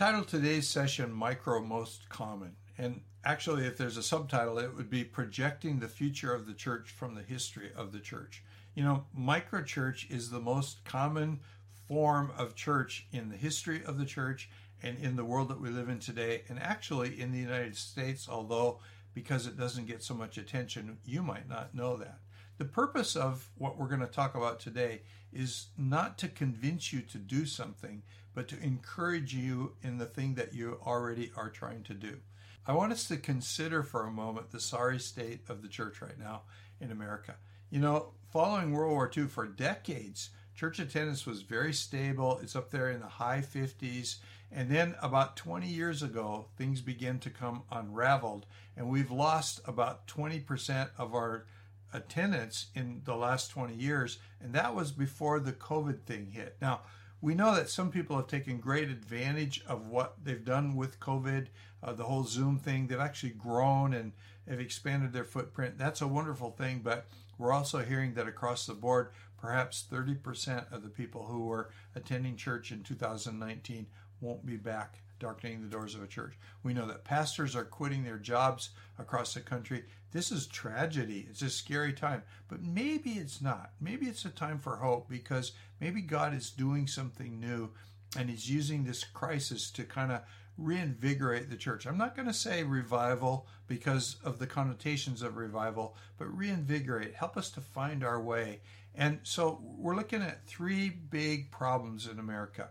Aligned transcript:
titled 0.00 0.28
today's 0.28 0.66
session 0.66 1.12
Micro 1.12 1.60
Most 1.60 2.08
Common. 2.08 2.56
And 2.78 3.02
actually, 3.22 3.66
if 3.66 3.76
there's 3.76 3.98
a 3.98 4.02
subtitle, 4.02 4.58
it 4.58 4.74
would 4.74 4.88
be 4.88 5.04
Projecting 5.04 5.78
the 5.78 5.88
Future 5.88 6.32
of 6.32 6.46
the 6.46 6.54
Church 6.54 6.88
from 6.88 7.14
the 7.14 7.22
History 7.22 7.70
of 7.76 7.92
the 7.92 7.98
Church. 7.98 8.42
You 8.74 8.82
know, 8.82 9.04
microchurch 9.14 10.10
is 10.10 10.30
the 10.30 10.40
most 10.40 10.86
common 10.86 11.40
form 11.86 12.32
of 12.38 12.54
church 12.54 13.08
in 13.12 13.28
the 13.28 13.36
history 13.36 13.84
of 13.84 13.98
the 13.98 14.06
church 14.06 14.48
and 14.82 14.96
in 15.00 15.16
the 15.16 15.24
world 15.26 15.50
that 15.50 15.60
we 15.60 15.68
live 15.68 15.90
in 15.90 15.98
today, 15.98 16.44
and 16.48 16.58
actually 16.58 17.20
in 17.20 17.30
the 17.30 17.38
United 17.38 17.76
States, 17.76 18.26
although 18.26 18.78
because 19.12 19.46
it 19.46 19.58
doesn't 19.58 19.86
get 19.86 20.02
so 20.02 20.14
much 20.14 20.38
attention, 20.38 20.96
you 21.04 21.22
might 21.22 21.46
not 21.46 21.74
know 21.74 21.98
that. 21.98 22.20
The 22.56 22.64
purpose 22.64 23.16
of 23.16 23.50
what 23.58 23.78
we're 23.78 23.88
going 23.88 24.00
to 24.00 24.06
talk 24.06 24.34
about 24.34 24.60
today 24.60 25.02
is 25.30 25.66
not 25.76 26.16
to 26.18 26.28
convince 26.28 26.90
you 26.90 27.02
to 27.02 27.18
do 27.18 27.44
something, 27.44 28.02
but 28.34 28.48
to 28.48 28.62
encourage 28.62 29.34
you 29.34 29.72
in 29.82 29.98
the 29.98 30.06
thing 30.06 30.34
that 30.34 30.54
you 30.54 30.78
already 30.86 31.30
are 31.36 31.50
trying 31.50 31.82
to 31.84 31.94
do. 31.94 32.18
I 32.66 32.72
want 32.72 32.92
us 32.92 33.08
to 33.08 33.16
consider 33.16 33.82
for 33.82 34.06
a 34.06 34.10
moment 34.10 34.50
the 34.50 34.60
sorry 34.60 34.98
state 34.98 35.40
of 35.48 35.62
the 35.62 35.68
church 35.68 36.00
right 36.00 36.18
now 36.18 36.42
in 36.80 36.90
America. 36.90 37.36
You 37.70 37.80
know, 37.80 38.12
following 38.30 38.72
World 38.72 38.92
War 38.92 39.10
II, 39.16 39.26
for 39.26 39.46
decades, 39.46 40.30
church 40.54 40.78
attendance 40.78 41.26
was 41.26 41.42
very 41.42 41.72
stable. 41.72 42.38
It's 42.42 42.56
up 42.56 42.70
there 42.70 42.90
in 42.90 43.00
the 43.00 43.06
high 43.06 43.40
50s. 43.40 44.16
And 44.52 44.68
then 44.68 44.94
about 45.00 45.36
20 45.36 45.66
years 45.66 46.02
ago, 46.02 46.46
things 46.56 46.80
began 46.80 47.18
to 47.20 47.30
come 47.30 47.62
unraveled, 47.70 48.46
and 48.76 48.88
we've 48.88 49.10
lost 49.10 49.60
about 49.64 50.08
20% 50.08 50.90
of 50.98 51.14
our 51.14 51.46
attendance 51.92 52.66
in 52.74 53.02
the 53.04 53.14
last 53.14 53.50
20 53.50 53.74
years, 53.74 54.18
and 54.40 54.52
that 54.54 54.74
was 54.74 54.90
before 54.90 55.38
the 55.38 55.52
COVID 55.52 56.02
thing 56.02 56.30
hit. 56.32 56.56
Now, 56.60 56.80
we 57.22 57.34
know 57.34 57.54
that 57.54 57.68
some 57.68 57.90
people 57.90 58.16
have 58.16 58.26
taken 58.26 58.58
great 58.58 58.88
advantage 58.88 59.62
of 59.66 59.88
what 59.88 60.16
they've 60.22 60.44
done 60.44 60.74
with 60.74 61.00
COVID, 61.00 61.48
uh, 61.82 61.92
the 61.92 62.04
whole 62.04 62.24
Zoom 62.24 62.58
thing. 62.58 62.86
They've 62.86 62.98
actually 62.98 63.30
grown 63.30 63.92
and 63.92 64.12
have 64.48 64.60
expanded 64.60 65.12
their 65.12 65.24
footprint. 65.24 65.76
That's 65.76 66.00
a 66.00 66.08
wonderful 66.08 66.50
thing, 66.50 66.80
but 66.82 67.06
we're 67.38 67.52
also 67.52 67.80
hearing 67.80 68.14
that 68.14 68.26
across 68.26 68.66
the 68.66 68.74
board, 68.74 69.10
perhaps 69.40 69.84
30% 69.90 70.72
of 70.72 70.82
the 70.82 70.88
people 70.88 71.26
who 71.26 71.44
were 71.44 71.70
attending 71.94 72.36
church 72.36 72.72
in 72.72 72.82
2019 72.82 73.86
won't 74.20 74.44
be 74.44 74.56
back 74.56 75.00
darkening 75.20 75.62
the 75.62 75.68
doors 75.68 75.94
of 75.94 76.02
a 76.02 76.08
church. 76.08 76.36
We 76.64 76.74
know 76.74 76.86
that 76.86 77.04
pastors 77.04 77.54
are 77.54 77.64
quitting 77.64 78.02
their 78.02 78.18
jobs 78.18 78.70
across 78.98 79.34
the 79.34 79.40
country. 79.40 79.84
This 80.10 80.32
is 80.32 80.48
tragedy. 80.48 81.28
It's 81.30 81.42
a 81.42 81.50
scary 81.50 81.92
time. 81.92 82.24
But 82.48 82.62
maybe 82.62 83.10
it's 83.10 83.40
not. 83.40 83.70
Maybe 83.80 84.06
it's 84.06 84.24
a 84.24 84.30
time 84.30 84.58
for 84.58 84.76
hope 84.76 85.08
because 85.08 85.52
maybe 85.80 86.00
God 86.00 86.34
is 86.34 86.50
doing 86.50 86.88
something 86.88 87.38
new 87.38 87.70
and 88.16 88.28
He's 88.28 88.50
using 88.50 88.82
this 88.82 89.04
crisis 89.04 89.70
to 89.72 89.84
kind 89.84 90.10
of 90.10 90.22
reinvigorate 90.58 91.48
the 91.48 91.56
church. 91.56 91.86
I'm 91.86 91.96
not 91.96 92.16
going 92.16 92.28
to 92.28 92.34
say 92.34 92.64
revival 92.64 93.46
because 93.66 94.16
of 94.24 94.38
the 94.38 94.46
connotations 94.46 95.22
of 95.22 95.36
revival, 95.36 95.96
but 96.18 96.36
reinvigorate, 96.36 97.14
help 97.14 97.36
us 97.36 97.50
to 97.52 97.60
find 97.60 98.04
our 98.04 98.20
way. 98.20 98.60
And 98.94 99.20
so 99.22 99.60
we're 99.62 99.94
looking 99.94 100.22
at 100.22 100.44
three 100.46 100.90
big 100.90 101.50
problems 101.50 102.06
in 102.06 102.18
America. 102.18 102.68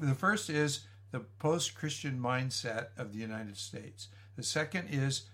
The 0.00 0.14
first 0.14 0.48
is 0.48 0.80
the 1.10 1.20
post 1.20 1.74
Christian 1.74 2.18
mindset 2.18 2.88
of 2.96 3.12
the 3.12 3.18
United 3.18 3.56
States. 3.56 4.08
The 4.36 4.42
second 4.42 4.88
is 4.90 5.24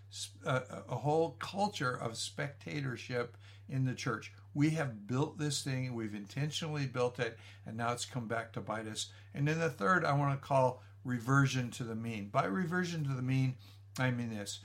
a, 0.45 0.63
a, 0.89 0.97
whole 0.97 1.37
culture 1.39 1.95
of 1.95 2.17
spectatorship 2.17 3.37
in 3.69 3.85
the 3.85 3.95
church. 3.95 4.33
We 4.55 4.71
have 4.71 5.07
built 5.07 5.39
this 5.39 5.63
thing, 5.63 5.95
we've 5.95 6.15
intentionally 6.15 6.87
built 6.87 7.21
it, 7.21 7.39
and 7.67 7.77
now 7.77 7.93
it's 7.93 8.07
come 8.07 8.27
back 8.27 8.53
to 8.55 8.61
bite 8.61 8.89
us. 8.89 9.11
And 9.35 9.47
then 9.47 9.61
the 9.61 9.69
third, 9.69 10.05
I 10.05 10.15
want 10.15 10.41
to 10.41 10.47
call 10.47 10.83
reversion 11.05 11.71
to 11.73 11.85
the 11.85 11.95
mean. 11.95 12.29
By 12.29 12.47
reversion 12.47 13.05
to 13.05 13.15
the 13.15 13.23
mean, 13.23 13.57
I 13.99 14.11
mean 14.11 14.31
this 14.31 14.61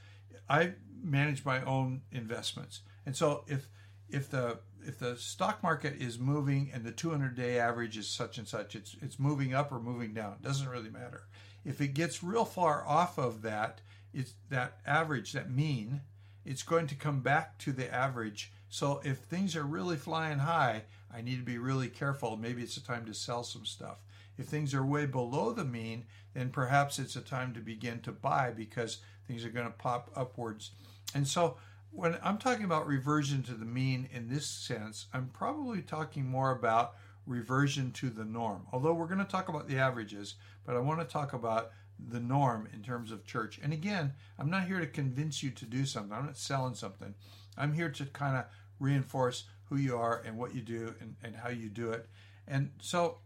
I 0.50 0.74
manage 1.02 1.46
my 1.46 1.64
own 1.64 2.02
investments. 2.12 2.82
And 3.06 3.16
so 3.16 3.44
if 3.48 3.68
if 4.10 4.30
the 4.30 4.60
if 4.86 5.00
the 5.00 5.16
stock 5.18 5.62
market 5.64 5.96
is 6.00 6.20
moving 6.20 6.72
and 6.74 6.84
the 6.84 6.92
200 6.92 7.36
day 7.36 7.60
average 7.60 7.98
is 7.98 8.08
such 8.08 8.38
and 8.38 8.48
such, 8.48 8.76
it's 8.76 8.96
it's 9.02 9.20
moving 9.20 9.54
up 9.54 9.72
or 9.72 9.80
moving 9.80 10.14
down. 10.14 10.34
It 10.34 10.42
doesn't 10.42 10.70
really 10.70 10.90
matter. 10.90 11.24
If 11.64 11.82
it 11.82 11.94
gets 11.94 12.24
real 12.24 12.46
far 12.46 12.86
off 12.88 13.18
of 13.18 13.42
that, 13.44 13.82
it's 14.14 14.34
that 14.50 14.78
average, 14.86 15.34
that 15.34 15.52
mean, 15.52 16.02
it's 16.46 16.64
going 16.64 16.88
to 16.88 16.96
come 16.96 17.22
back 17.22 17.58
to 17.60 17.72
the 17.72 17.94
average. 17.94 18.52
So 18.70 19.02
if 19.04 19.20
things 19.20 19.56
are 19.56 19.64
really 19.64 19.98
flying 19.98 20.40
high, 20.40 20.84
I 21.14 21.22
need 21.22 21.38
to 21.38 21.46
be 21.46 21.58
really 21.58 21.90
careful. 21.90 22.38
Maybe 22.38 22.64
it's 22.64 22.78
a 22.78 22.84
time 22.84 23.06
to 23.06 23.14
sell 23.14 23.44
some 23.44 23.66
stuff. 23.66 23.98
If 24.38 24.48
things 24.48 24.74
are 24.74 24.86
way 24.86 25.06
below 25.06 25.52
the 25.52 25.66
mean, 25.66 26.06
then 26.34 26.50
perhaps 26.50 26.98
it's 26.98 27.16
a 27.16 27.22
time 27.22 27.54
to 27.54 27.60
begin 27.60 28.00
to 28.02 28.12
buy 28.12 28.52
because 28.52 29.00
things 29.28 29.46
are 29.46 29.50
going 29.50 29.68
to 29.68 29.72
pop 29.72 30.10
upwards. 30.16 30.72
And 31.14 31.28
so 31.28 31.58
when 31.92 32.18
I'm 32.24 32.38
talking 32.38 32.66
about 32.66 32.88
reversion 32.88 33.44
to 33.44 33.54
the 33.54 33.66
mean 33.66 34.08
in 34.12 34.30
this 34.30 34.48
sense, 34.48 35.08
I'm 35.14 35.30
probably 35.34 35.82
talking 35.82 36.26
more 36.26 36.52
about 36.52 36.96
reversion 37.26 37.92
to 37.92 38.10
the 38.10 38.26
norm. 38.26 38.66
Although 38.72 38.94
we're 38.94 39.08
going 39.08 39.20
to 39.20 39.26
talk 39.26 39.50
about 39.50 39.68
the 39.68 39.78
averages, 39.78 40.36
but 40.66 40.76
I 40.76 40.80
want 40.80 41.00
to 41.00 41.06
talk 41.06 41.34
about 41.34 41.72
the 42.00 42.20
norm 42.20 42.68
in 42.74 42.82
terms 42.82 43.12
of 43.12 43.26
church. 43.26 43.60
And 43.62 43.74
again, 43.74 44.14
I'm 44.40 44.50
not 44.50 44.66
here 44.66 44.80
to 44.80 44.88
convince 44.88 45.44
you 45.44 45.52
to 45.52 45.66
do 45.66 45.86
something. 45.86 46.14
I'm 46.18 46.26
not 46.26 46.38
selling 46.38 46.74
something. 46.74 47.14
I'm 47.58 47.74
here 47.74 47.90
to 47.90 48.06
kind 48.06 48.38
of 48.38 48.46
reinforce 48.80 49.44
who 49.66 49.76
you 49.78 49.98
are 49.98 50.22
and 50.26 50.38
what 50.38 50.56
you 50.56 50.62
do 50.62 50.96
and, 51.00 51.16
and 51.24 51.36
how 51.36 51.50
you 51.50 51.70
do 51.70 51.92
it. 51.92 52.08
And 52.48 52.72
so 52.82 53.20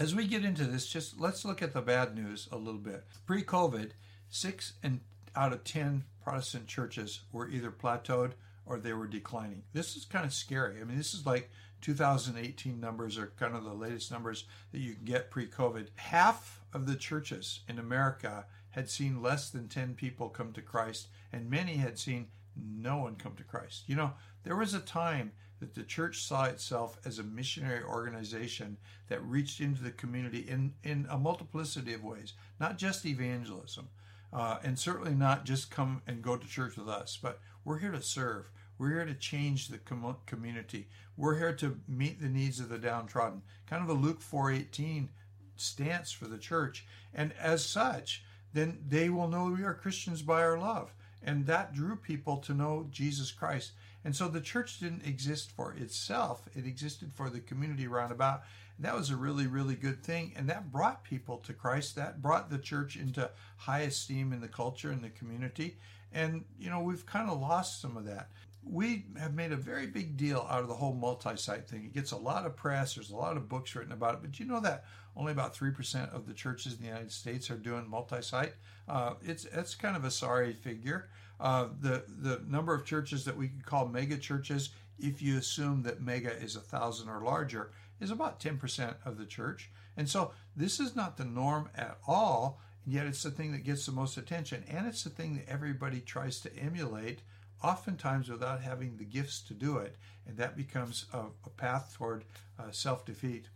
as 0.00 0.14
we 0.14 0.26
get 0.26 0.44
into 0.44 0.64
this, 0.64 0.86
just 0.86 1.20
let's 1.20 1.44
look 1.44 1.62
at 1.62 1.72
the 1.72 1.82
bad 1.82 2.14
news 2.14 2.48
a 2.50 2.56
little 2.56 2.80
bit. 2.80 3.04
Pre 3.26 3.42
COVID, 3.42 3.90
six 4.30 4.74
and 4.82 5.00
out 5.36 5.52
of 5.52 5.64
10 5.64 6.04
Protestant 6.24 6.66
churches 6.66 7.20
were 7.32 7.50
either 7.50 7.70
plateaued 7.70 8.32
or 8.64 8.78
they 8.78 8.94
were 8.94 9.06
declining. 9.06 9.62
This 9.74 9.94
is 9.94 10.06
kind 10.06 10.24
of 10.24 10.32
scary. 10.32 10.80
I 10.80 10.84
mean, 10.84 10.96
this 10.96 11.12
is 11.12 11.26
like 11.26 11.50
2018 11.82 12.80
numbers 12.80 13.18
are 13.18 13.34
kind 13.38 13.54
of 13.54 13.64
the 13.64 13.74
latest 13.74 14.10
numbers 14.10 14.46
that 14.72 14.80
you 14.80 14.94
can 14.94 15.04
get 15.04 15.30
pre 15.30 15.46
COVID. 15.46 15.88
Half 15.96 16.62
of 16.72 16.86
the 16.86 16.96
churches 16.96 17.60
in 17.68 17.78
America 17.78 18.46
had 18.70 18.88
seen 18.88 19.22
less 19.22 19.50
than 19.50 19.68
10 19.68 19.94
people 19.94 20.30
come 20.30 20.52
to 20.54 20.62
Christ, 20.62 21.08
and 21.30 21.50
many 21.50 21.76
had 21.76 21.98
seen 21.98 22.28
no 22.56 22.96
one 22.96 23.16
come 23.16 23.36
to 23.36 23.44
Christ. 23.44 23.84
You 23.86 23.96
know, 23.96 24.12
there 24.44 24.56
was 24.56 24.72
a 24.72 24.80
time 24.80 25.32
that 25.60 25.74
the 25.74 25.82
church 25.82 26.22
saw 26.22 26.44
itself 26.44 26.98
as 27.04 27.18
a 27.18 27.22
missionary 27.22 27.82
organization 27.82 28.78
that 29.08 29.22
reached 29.22 29.60
into 29.60 29.82
the 29.82 29.90
community 29.90 30.40
in, 30.40 30.72
in 30.82 31.06
a 31.10 31.18
multiplicity 31.18 31.92
of 31.92 32.02
ways, 32.02 32.32
not 32.58 32.78
just 32.78 33.06
evangelism, 33.06 33.88
uh, 34.34 34.58
and 34.64 34.78
certainly 34.78 35.14
not 35.14 35.44
just 35.44 35.70
come 35.70 36.02
and 36.06 36.20
go 36.20 36.36
to 36.36 36.46
church 36.46 36.76
with 36.76 36.88
us, 36.88 37.16
but 37.22 37.40
we're 37.64 37.78
here 37.78 37.92
to 37.92 38.02
serve. 38.02 38.50
We're 38.76 38.90
here 38.90 39.04
to 39.04 39.14
change 39.14 39.68
the 39.68 39.78
com- 39.78 40.16
community. 40.26 40.88
We're 41.16 41.38
here 41.38 41.54
to 41.54 41.80
meet 41.86 42.20
the 42.20 42.28
needs 42.28 42.58
of 42.58 42.68
the 42.68 42.78
downtrodden. 42.78 43.42
Kind 43.66 43.84
of 43.84 43.88
a 43.88 44.00
Luke 44.00 44.20
4:18 44.20 45.10
stance 45.56 46.10
for 46.10 46.26
the 46.26 46.38
church. 46.38 46.84
And 47.14 47.32
as 47.34 47.64
such, 47.64 48.24
then 48.52 48.84
they 48.86 49.08
will 49.08 49.28
know 49.28 49.46
we 49.46 49.62
are 49.62 49.74
Christians 49.74 50.22
by 50.22 50.42
our 50.42 50.58
love. 50.58 50.92
And 51.22 51.46
that 51.46 51.72
drew 51.72 51.96
people 51.96 52.38
to 52.38 52.52
know 52.52 52.88
Jesus 52.90 53.30
Christ. 53.30 53.72
And 54.04 54.14
so 54.14 54.28
the 54.28 54.40
church 54.40 54.80
didn't 54.80 55.06
exist 55.06 55.52
for 55.52 55.72
itself, 55.72 56.48
it 56.54 56.66
existed 56.66 57.12
for 57.12 57.30
the 57.30 57.40
community 57.40 57.86
around 57.86 58.10
about. 58.10 58.42
That 58.78 58.94
was 58.94 59.10
a 59.10 59.16
really, 59.16 59.46
really 59.46 59.76
good 59.76 60.02
thing. 60.02 60.32
And 60.36 60.48
that 60.48 60.72
brought 60.72 61.04
people 61.04 61.38
to 61.38 61.52
Christ. 61.52 61.96
That 61.96 62.20
brought 62.20 62.50
the 62.50 62.58
church 62.58 62.96
into 62.96 63.30
high 63.56 63.80
esteem 63.80 64.32
in 64.32 64.40
the 64.40 64.48
culture 64.48 64.90
and 64.90 65.02
the 65.02 65.10
community. 65.10 65.76
And, 66.12 66.44
you 66.58 66.70
know, 66.70 66.80
we've 66.80 67.06
kind 67.06 67.28
of 67.28 67.40
lost 67.40 67.80
some 67.80 67.96
of 67.96 68.04
that. 68.06 68.30
We 68.64 69.04
have 69.18 69.34
made 69.34 69.52
a 69.52 69.56
very 69.56 69.86
big 69.86 70.16
deal 70.16 70.46
out 70.48 70.62
of 70.62 70.68
the 70.68 70.74
whole 70.74 70.94
multi 70.94 71.36
site 71.36 71.68
thing. 71.68 71.84
It 71.84 71.92
gets 71.92 72.12
a 72.12 72.16
lot 72.16 72.46
of 72.46 72.56
press, 72.56 72.94
there's 72.94 73.10
a 73.10 73.16
lot 73.16 73.36
of 73.36 73.48
books 73.48 73.74
written 73.74 73.92
about 73.92 74.14
it. 74.14 74.20
But 74.22 74.40
you 74.40 74.46
know 74.46 74.60
that 74.60 74.84
only 75.16 75.32
about 75.32 75.54
3% 75.54 76.12
of 76.14 76.26
the 76.26 76.32
churches 76.32 76.74
in 76.74 76.80
the 76.80 76.86
United 76.86 77.12
States 77.12 77.50
are 77.50 77.56
doing 77.56 77.88
multi 77.88 78.22
site? 78.22 78.54
Uh, 78.88 79.14
it's, 79.22 79.44
it's 79.44 79.74
kind 79.74 79.96
of 79.96 80.04
a 80.04 80.10
sorry 80.10 80.52
figure. 80.52 81.08
Uh, 81.40 81.68
the, 81.80 82.04
the 82.08 82.40
number 82.48 82.74
of 82.74 82.84
churches 82.84 83.24
that 83.24 83.36
we 83.36 83.48
could 83.48 83.66
call 83.66 83.86
mega 83.86 84.16
churches, 84.16 84.70
if 84.98 85.20
you 85.20 85.36
assume 85.36 85.82
that 85.82 86.00
mega 86.00 86.32
is 86.40 86.56
a 86.56 86.60
thousand 86.60 87.08
or 87.08 87.20
larger, 87.20 87.70
is 88.00 88.10
about 88.10 88.40
10% 88.40 88.94
of 89.04 89.18
the 89.18 89.26
church. 89.26 89.70
And 89.96 90.08
so 90.08 90.32
this 90.56 90.80
is 90.80 90.96
not 90.96 91.16
the 91.16 91.24
norm 91.24 91.68
at 91.74 91.98
all, 92.06 92.60
and 92.84 92.94
yet 92.94 93.06
it's 93.06 93.22
the 93.22 93.30
thing 93.30 93.52
that 93.52 93.64
gets 93.64 93.86
the 93.86 93.92
most 93.92 94.16
attention. 94.16 94.64
And 94.68 94.86
it's 94.86 95.04
the 95.04 95.10
thing 95.10 95.36
that 95.36 95.48
everybody 95.48 96.00
tries 96.00 96.40
to 96.40 96.56
emulate, 96.56 97.20
oftentimes 97.62 98.28
without 98.28 98.60
having 98.60 98.96
the 98.96 99.04
gifts 99.04 99.40
to 99.42 99.54
do 99.54 99.78
it. 99.78 99.96
And 100.26 100.36
that 100.36 100.56
becomes 100.56 101.06
a, 101.12 101.24
a 101.44 101.50
path 101.50 101.94
toward 101.96 102.24
uh, 102.58 102.70
self 102.70 103.04
defeat. 103.04 103.46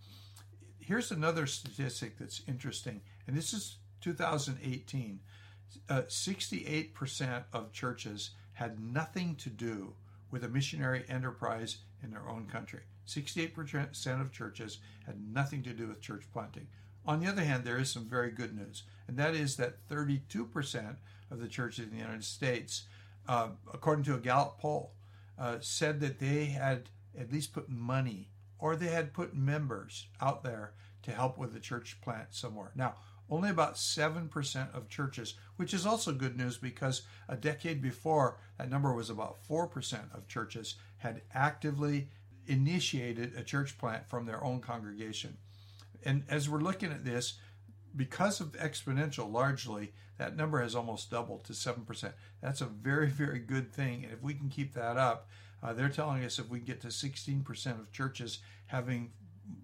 Here's 0.79 1.11
another 1.11 1.47
statistic 1.47 2.19
that's 2.19 2.43
interesting, 2.49 3.03
and 3.27 3.37
this 3.37 3.53
is 3.53 3.77
2018. 4.01 5.21
Uh, 5.91 6.03
68% 6.03 7.45
of 7.53 7.73
churches 7.73 8.31
had 8.55 8.81
nothing 8.81 9.35
to 9.37 9.51
do 9.51 9.93
with 10.31 10.45
a 10.45 10.49
missionary 10.49 11.05
enterprise 11.09 11.79
in 12.03 12.11
their 12.11 12.29
own 12.29 12.47
country. 12.47 12.81
68% 13.07 14.21
of 14.21 14.33
churches 14.33 14.79
had 15.07 15.17
nothing 15.33 15.63
to 15.63 15.73
do 15.73 15.89
with 15.89 16.01
church 16.01 16.25
planting. 16.33 16.67
on 17.07 17.21
the 17.21 17.27
other 17.27 17.43
hand, 17.43 17.65
there 17.65 17.79
is 17.79 17.91
some 17.91 18.05
very 18.05 18.31
good 18.31 18.55
news, 18.55 18.83
and 19.07 19.17
that 19.17 19.35
is 19.35 19.57
that 19.57 19.89
32% 19.89 20.97
of 21.31 21.41
the 21.41 21.49
churches 21.49 21.87
in 21.87 21.91
the 21.91 21.97
United 21.97 22.25
States, 22.25 22.85
uh, 23.27 23.49
according 23.73 24.05
to 24.05 24.15
a 24.15 24.19
Gallup 24.19 24.59
poll, 24.59 24.93
uh, 25.39 25.57
said 25.61 26.01
that 26.01 26.19
they 26.19 26.47
had 26.47 26.91
at 27.19 27.33
least 27.33 27.53
put 27.53 27.69
money 27.69 28.29
or 28.59 28.77
they 28.77 28.89
had 28.89 29.13
put 29.13 29.35
members 29.35 30.09
out 30.21 30.43
there 30.43 30.73
to 31.03 31.13
help 31.13 31.39
with 31.39 31.53
the 31.53 31.61
church 31.61 31.99
plant 32.03 32.29
somewhere. 32.31 32.73
Now, 32.75 32.95
only 33.31 33.51
about 33.51 33.75
7% 33.75 34.75
of 34.75 34.89
churches, 34.89 35.35
which 35.57 35.75
is 35.75 35.87
also 35.87 36.13
good 36.13 36.37
news 36.37 36.57
because 36.57 37.03
a 37.29 37.37
decade 37.37 37.83
before, 37.83 38.39
that 38.57 38.71
number 38.71 38.93
was 38.93 39.11
about 39.11 39.37
4% 39.49 40.15
of 40.15 40.29
churches 40.29 40.77
had 40.99 41.23
actively 41.35 42.09
initiated 42.47 43.35
a 43.37 43.43
church 43.43 43.77
plant 43.79 44.09
from 44.09 44.27
their 44.27 44.43
own 44.43 44.61
congregation. 44.61 45.37
And 46.05 46.25
as 46.29 46.49
we're 46.49 46.61
looking 46.61 46.91
at 46.91 47.05
this, 47.05 47.35
because 47.95 48.41
of 48.41 48.53
exponential 48.53 49.31
largely, 49.31 49.93
that 50.19 50.37
number 50.37 50.61
has 50.63 50.75
almost 50.75 51.11
doubled 51.11 51.45
to 51.45 51.53
7%. 51.53 52.13
That's 52.41 52.61
a 52.61 52.67
very, 52.67 53.09
very 53.09 53.39
good 53.39 53.73
thing. 53.73 54.05
And 54.05 54.13
if 54.13 54.23
we 54.23 54.35
can 54.35 54.49
keep 54.49 54.75
that 54.75 54.97
up, 54.97 55.29
uh, 55.63 55.73
they're 55.73 55.89
telling 55.89 56.25
us 56.25 56.39
if 56.39 56.49
we 56.49 56.61
get 56.61 56.81
to 56.83 56.89
16% 56.89 57.81
of 57.81 57.93
churches 57.93 58.39
having 58.67 59.11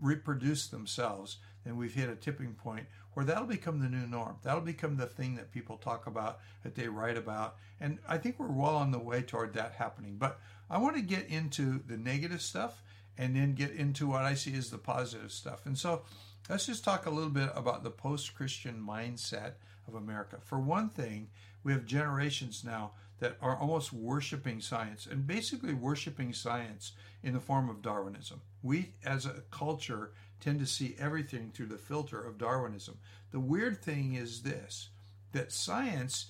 reproduced 0.01 0.71
themselves, 0.71 1.39
then 1.65 1.77
we've 1.77 1.95
hit 1.95 2.09
a 2.09 2.17
tipping 2.17 2.55
point 2.55 2.87
where 3.15 3.25
that'll 3.25 3.47
become 3.47 3.81
the 3.81 3.89
new 3.89 4.07
norm. 4.07 4.37
That'll 4.43 4.61
become 4.61 4.97
the 4.97 5.07
thing 5.07 5.37
that 5.37 5.53
people 5.53 5.77
talk 5.77 6.07
about, 6.07 6.41
that 6.63 6.75
they 6.75 6.89
write 6.89 7.17
about. 7.17 7.57
And 7.81 7.99
I 8.09 8.19
think 8.19 8.39
we're 8.39 8.53
well 8.53 8.77
on 8.77 8.91
the 8.91 8.99
way 8.99 9.23
toward 9.23 9.55
that 9.55 9.73
happening. 9.73 10.17
But 10.19 10.41
I 10.69 10.79
want 10.79 10.97
to 10.97 11.03
get 11.03 11.29
into 11.29 11.81
the 11.87 11.97
negative 11.97 12.43
stuff 12.43 12.83
and 13.17 13.35
then 13.35 13.55
get 13.55 13.71
into 13.73 14.09
what 14.09 14.23
I 14.23 14.35
see 14.35 14.55
as 14.57 14.71
the 14.71 14.79
positive 14.79 15.33
stuff. 15.33 15.67
And 15.67 15.79
so 15.79 16.03
let's 16.49 16.67
just 16.67 16.85
talk 16.85 17.07
a 17.07 17.11
little 17.11 17.31
bit 17.31 17.51
about 17.55 17.85
the 17.85 17.91
post 17.91 18.35
Christian 18.35 18.85
mindset 18.87 19.53
of 19.87 19.95
America. 19.95 20.39
For 20.43 20.59
one 20.59 20.89
thing, 20.89 21.29
we 21.63 21.73
have 21.73 21.87
generations 21.87 22.65
now 22.65 22.93
that 23.21 23.37
are 23.41 23.57
almost 23.57 23.93
worshiping 23.93 24.61
science 24.61 25.07
and 25.07 25.27
basically 25.27 25.73
worshiping 25.73 26.33
science 26.33 26.93
in 27.23 27.33
the 27.33 27.41
form 27.41 27.71
of 27.71 27.81
Darwinism. 27.81 28.41
We, 28.63 28.93
as 29.05 29.25
a 29.25 29.43
culture, 29.51 30.13
tend 30.45 30.61
to 30.61 30.67
see 30.67 30.95
everything 30.99 31.51
through 31.55 31.67
the 31.67 31.79
filter 31.79 32.21
of 32.21 32.39
Darwinism. 32.39 32.99
The 33.31 33.41
weird 33.41 33.83
thing 33.83 34.15
is 34.15 34.43
this 34.43 34.91
that 35.33 35.51
science, 35.51 36.27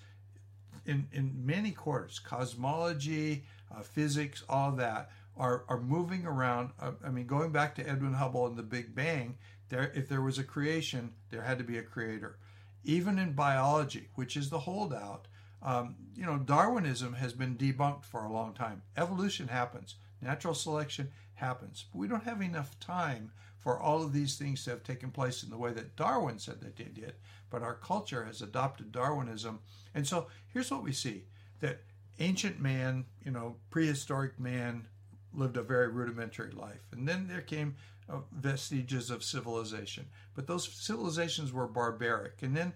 in, 0.87 1.07
in 1.13 1.45
many 1.45 1.73
quarters, 1.73 2.19
cosmology, 2.19 3.45
uh, 3.75 3.83
physics, 3.83 4.43
all 4.49 4.73
that, 4.73 5.11
are, 5.37 5.65
are 5.69 5.81
moving 5.81 6.25
around. 6.25 6.71
Uh, 6.81 6.93
I 7.05 7.11
mean, 7.11 7.27
going 7.27 7.53
back 7.53 7.75
to 7.75 7.87
Edwin 7.87 8.15
Hubble 8.15 8.47
and 8.47 8.57
the 8.57 8.63
Big 8.63 8.95
Bang, 8.95 9.37
there, 9.69 9.93
if 9.95 10.09
there 10.09 10.23
was 10.23 10.39
a 10.39 10.45
creation, 10.45 11.13
there 11.29 11.43
had 11.43 11.59
to 11.59 11.65
be 11.65 11.77
a 11.77 11.83
creator. 11.83 12.39
Even 12.83 13.19
in 13.19 13.33
biology, 13.33 14.09
which 14.15 14.37
is 14.37 14.49
the 14.49 14.61
holdout, 14.61 15.29
um, 15.63 15.97
you 16.15 16.25
know, 16.25 16.39
Darwinism 16.39 17.15
has 17.15 17.35
been 17.35 17.57
debunked 17.57 18.05
for 18.05 18.25
a 18.25 18.33
long 18.33 18.55
time. 18.55 18.83
Evolution 18.97 19.49
happens, 19.49 19.97
natural 20.23 20.55
selection 20.55 21.11
happens, 21.35 21.85
but 21.93 21.99
we 21.99 22.09
don't 22.09 22.25
have 22.25 22.41
enough 22.41 22.79
time 22.81 23.33
for 23.65 23.81
all 23.81 24.03
of 24.03 24.13
these 24.13 24.37
things 24.37 24.63
to 24.63 24.71
have 24.71 24.85
taken 24.85 25.11
place 25.11 25.43
in 25.43 25.49
the 25.49 25.57
way 25.57 25.73
that 25.73 25.97
Darwin 25.97 26.39
said 26.39 26.61
that 26.61 26.77
they 26.77 26.85
did. 26.85 27.15
But 27.49 27.63
our 27.63 27.75
culture 27.75 28.25
has 28.25 28.43
adopted 28.43 28.93
Darwinism. 28.93 29.61
And 29.95 30.07
so 30.07 30.27
here's 30.53 30.71
what 30.71 30.83
we 30.83 30.93
see 30.93 31.25
that 31.61 31.81
ancient 32.19 32.61
man, 32.61 33.07
you 33.25 33.31
know, 33.31 33.57
prehistoric 33.71 34.39
man 34.39 34.87
lived 35.33 35.57
a 35.57 35.63
very 35.63 35.89
rudimentary 35.89 36.53
life. 36.53 36.87
And 36.93 37.09
then 37.09 37.27
there 37.27 37.41
came 37.41 37.77
uh, 38.07 38.19
vestiges 38.33 39.11
of 39.11 39.25
civilization. 39.25 40.07
But 40.35 40.47
those 40.47 40.69
civilizations 40.69 41.51
were 41.51 41.67
barbaric. 41.67 42.43
And 42.43 42.55
then 42.55 42.75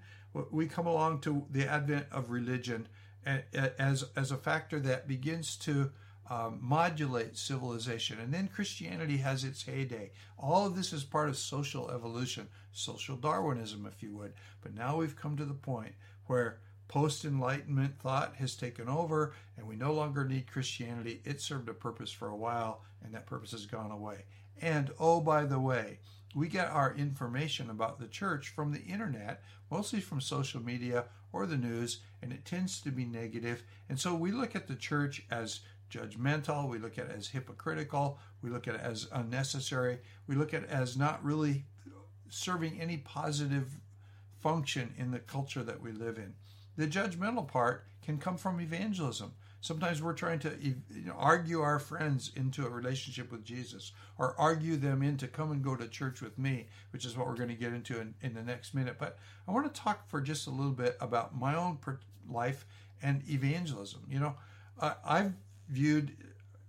we 0.50 0.66
come 0.66 0.86
along 0.86 1.20
to 1.20 1.44
the 1.50 1.66
advent 1.66 2.06
of 2.10 2.30
religion 2.30 2.88
as, 3.78 4.04
as 4.16 4.30
a 4.30 4.38
factor 4.38 4.80
that 4.80 5.06
begins 5.06 5.56
to 5.56 5.90
um, 6.30 6.58
modulate 6.60 7.36
civilization. 7.36 8.18
And 8.20 8.32
then 8.32 8.48
Christianity 8.48 9.16
has 9.18 9.44
its 9.44 9.62
heyday. 9.62 10.10
All 10.38 10.66
of 10.66 10.76
this 10.76 10.92
is 10.92 11.04
part 11.04 11.28
of 11.28 11.36
social 11.36 11.90
evolution, 11.90 12.48
social 12.72 13.16
Darwinism, 13.16 13.86
if 13.86 14.02
you 14.02 14.12
would. 14.16 14.34
But 14.62 14.74
now 14.74 14.96
we've 14.96 15.16
come 15.16 15.36
to 15.36 15.44
the 15.44 15.54
point 15.54 15.92
where 16.26 16.58
post 16.86 17.24
Enlightenment 17.24 17.98
thought 17.98 18.36
has 18.36 18.56
taken 18.56 18.88
over 18.88 19.34
and 19.56 19.66
we 19.66 19.76
no 19.76 19.92
longer 19.92 20.24
need 20.24 20.50
Christianity. 20.50 21.20
It 21.24 21.40
served 21.40 21.68
a 21.68 21.74
purpose 21.74 22.10
for 22.10 22.28
a 22.28 22.36
while 22.36 22.82
and 23.02 23.14
that 23.14 23.26
purpose 23.26 23.52
has 23.52 23.66
gone 23.66 23.90
away. 23.90 24.24
And 24.60 24.90
oh, 24.98 25.20
by 25.20 25.44
the 25.44 25.60
way, 25.60 26.00
we 26.34 26.48
get 26.48 26.68
our 26.68 26.94
information 26.94 27.70
about 27.70 27.98
the 27.98 28.06
church 28.06 28.48
from 28.48 28.72
the 28.72 28.82
internet, 28.82 29.42
mostly 29.70 30.00
from 30.00 30.20
social 30.20 30.62
media 30.62 31.06
or 31.32 31.46
the 31.46 31.56
news, 31.56 32.00
and 32.22 32.32
it 32.32 32.44
tends 32.44 32.80
to 32.80 32.90
be 32.90 33.04
negative. 33.04 33.62
And 33.88 33.98
so 33.98 34.14
we 34.14 34.30
look 34.30 34.54
at 34.54 34.66
the 34.66 34.74
church 34.74 35.22
as 35.30 35.60
judgmental, 35.90 36.68
we 36.68 36.78
look 36.78 36.98
at 36.98 37.06
it 37.06 37.16
as 37.16 37.28
hypocritical, 37.28 38.18
we 38.42 38.50
look 38.50 38.68
at 38.68 38.74
it 38.74 38.80
as 38.80 39.08
unnecessary, 39.12 39.98
we 40.26 40.34
look 40.34 40.54
at 40.54 40.64
it 40.64 40.70
as 40.70 40.96
not 40.96 41.24
really 41.24 41.64
serving 42.28 42.80
any 42.80 42.98
positive 42.98 43.78
function 44.40 44.94
in 44.96 45.10
the 45.10 45.18
culture 45.18 45.62
that 45.62 45.80
we 45.80 45.92
live 45.92 46.18
in. 46.18 46.34
The 46.76 46.86
judgmental 46.86 47.46
part 47.46 47.86
can 48.02 48.18
come 48.18 48.36
from 48.36 48.60
evangelism. 48.60 49.32
Sometimes 49.60 50.00
we're 50.00 50.12
trying 50.12 50.38
to 50.40 50.52
you 50.60 50.76
know, 51.04 51.14
argue 51.16 51.60
our 51.60 51.80
friends 51.80 52.30
into 52.36 52.64
a 52.64 52.70
relationship 52.70 53.32
with 53.32 53.44
Jesus 53.44 53.92
or 54.16 54.36
argue 54.38 54.76
them 54.76 55.02
into 55.02 55.26
come 55.26 55.50
and 55.50 55.64
go 55.64 55.74
to 55.74 55.88
church 55.88 56.22
with 56.22 56.38
me, 56.38 56.68
which 56.92 57.04
is 57.04 57.16
what 57.16 57.26
we're 57.26 57.34
going 57.34 57.48
to 57.48 57.56
get 57.56 57.72
into 57.72 58.00
in, 58.00 58.14
in 58.22 58.34
the 58.34 58.42
next 58.42 58.72
minute. 58.72 58.96
But 58.98 59.18
I 59.48 59.50
want 59.50 59.72
to 59.72 59.80
talk 59.80 60.08
for 60.08 60.20
just 60.20 60.46
a 60.46 60.50
little 60.50 60.72
bit 60.72 60.96
about 61.00 61.36
my 61.36 61.56
own 61.56 61.78
life 62.30 62.64
and 63.02 63.22
evangelism. 63.28 64.02
You 64.08 64.20
know, 64.20 64.34
uh, 64.78 64.94
I've 65.04 65.32
viewed 65.68 66.16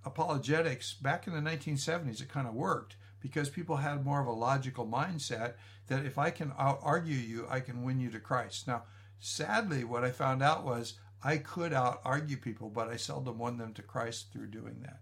apologetics 0.05 0.93
back 0.93 1.27
in 1.27 1.33
the 1.33 1.39
1970s, 1.39 2.21
it 2.21 2.29
kind 2.29 2.47
of 2.47 2.53
worked 2.53 2.95
because 3.21 3.49
people 3.49 3.77
had 3.77 4.05
more 4.05 4.21
of 4.21 4.27
a 4.27 4.31
logical 4.31 4.87
mindset 4.87 5.53
that 5.87 6.05
if 6.05 6.17
I 6.17 6.29
can 6.29 6.53
out 6.57 6.79
argue 6.81 7.17
you, 7.17 7.45
I 7.49 7.59
can 7.59 7.83
win 7.83 7.99
you 7.99 8.09
to 8.11 8.19
Christ. 8.19 8.67
Now, 8.67 8.83
sadly, 9.19 9.83
what 9.83 10.03
I 10.03 10.11
found 10.11 10.41
out 10.41 10.63
was 10.63 10.93
I 11.23 11.37
could 11.37 11.73
out 11.73 12.01
argue 12.05 12.37
people, 12.37 12.69
but 12.69 12.87
I 12.87 12.95
seldom 12.95 13.39
won 13.39 13.57
them 13.57 13.73
to 13.73 13.81
Christ 13.81 14.31
through 14.31 14.47
doing 14.47 14.79
that. 14.83 15.01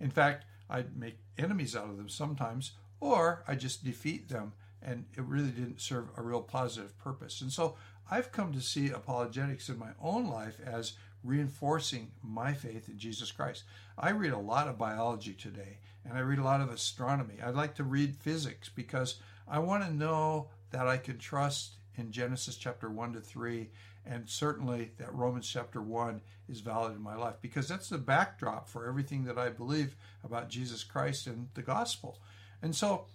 In 0.00 0.10
fact, 0.10 0.44
I'd 0.68 0.96
make 0.96 1.18
enemies 1.38 1.76
out 1.76 1.88
of 1.88 1.96
them 1.96 2.08
sometimes, 2.08 2.72
or 3.00 3.44
I 3.46 3.54
just 3.54 3.84
defeat 3.84 4.28
them, 4.28 4.52
and 4.82 5.04
it 5.16 5.22
really 5.22 5.50
didn't 5.50 5.80
serve 5.80 6.08
a 6.16 6.22
real 6.22 6.42
positive 6.42 6.98
purpose. 6.98 7.40
And 7.40 7.52
so 7.52 7.76
I've 8.10 8.32
come 8.32 8.52
to 8.52 8.60
see 8.60 8.88
apologetics 8.88 9.68
in 9.68 9.78
my 9.78 9.90
own 10.00 10.28
life 10.28 10.60
as 10.64 10.94
reinforcing 11.26 12.10
my 12.22 12.52
faith 12.52 12.88
in 12.88 12.98
Jesus 12.98 13.32
Christ. 13.32 13.64
I 13.98 14.10
read 14.10 14.32
a 14.32 14.38
lot 14.38 14.68
of 14.68 14.78
biology 14.78 15.32
today, 15.32 15.78
and 16.04 16.16
I 16.16 16.20
read 16.20 16.38
a 16.38 16.44
lot 16.44 16.60
of 16.60 16.70
astronomy. 16.70 17.34
I 17.44 17.50
like 17.50 17.74
to 17.76 17.84
read 17.84 18.16
physics 18.16 18.68
because 18.68 19.16
I 19.48 19.58
want 19.58 19.84
to 19.84 19.92
know 19.92 20.48
that 20.70 20.86
I 20.86 20.96
can 20.96 21.18
trust 21.18 21.74
in 21.96 22.12
Genesis 22.12 22.56
chapter 22.56 22.90
1 22.90 23.14
to 23.14 23.20
3 23.20 23.68
and 24.08 24.28
certainly 24.28 24.92
that 24.98 25.12
Romans 25.12 25.48
chapter 25.48 25.82
1 25.82 26.20
is 26.48 26.60
valid 26.60 26.94
in 26.94 27.02
my 27.02 27.16
life 27.16 27.36
because 27.40 27.68
that's 27.68 27.88
the 27.88 27.98
backdrop 27.98 28.68
for 28.68 28.86
everything 28.86 29.24
that 29.24 29.38
I 29.38 29.48
believe 29.48 29.96
about 30.22 30.48
Jesus 30.48 30.84
Christ 30.84 31.26
and 31.26 31.48
the 31.54 31.62
gospel. 31.62 32.18
And 32.62 32.74
so 32.74 33.06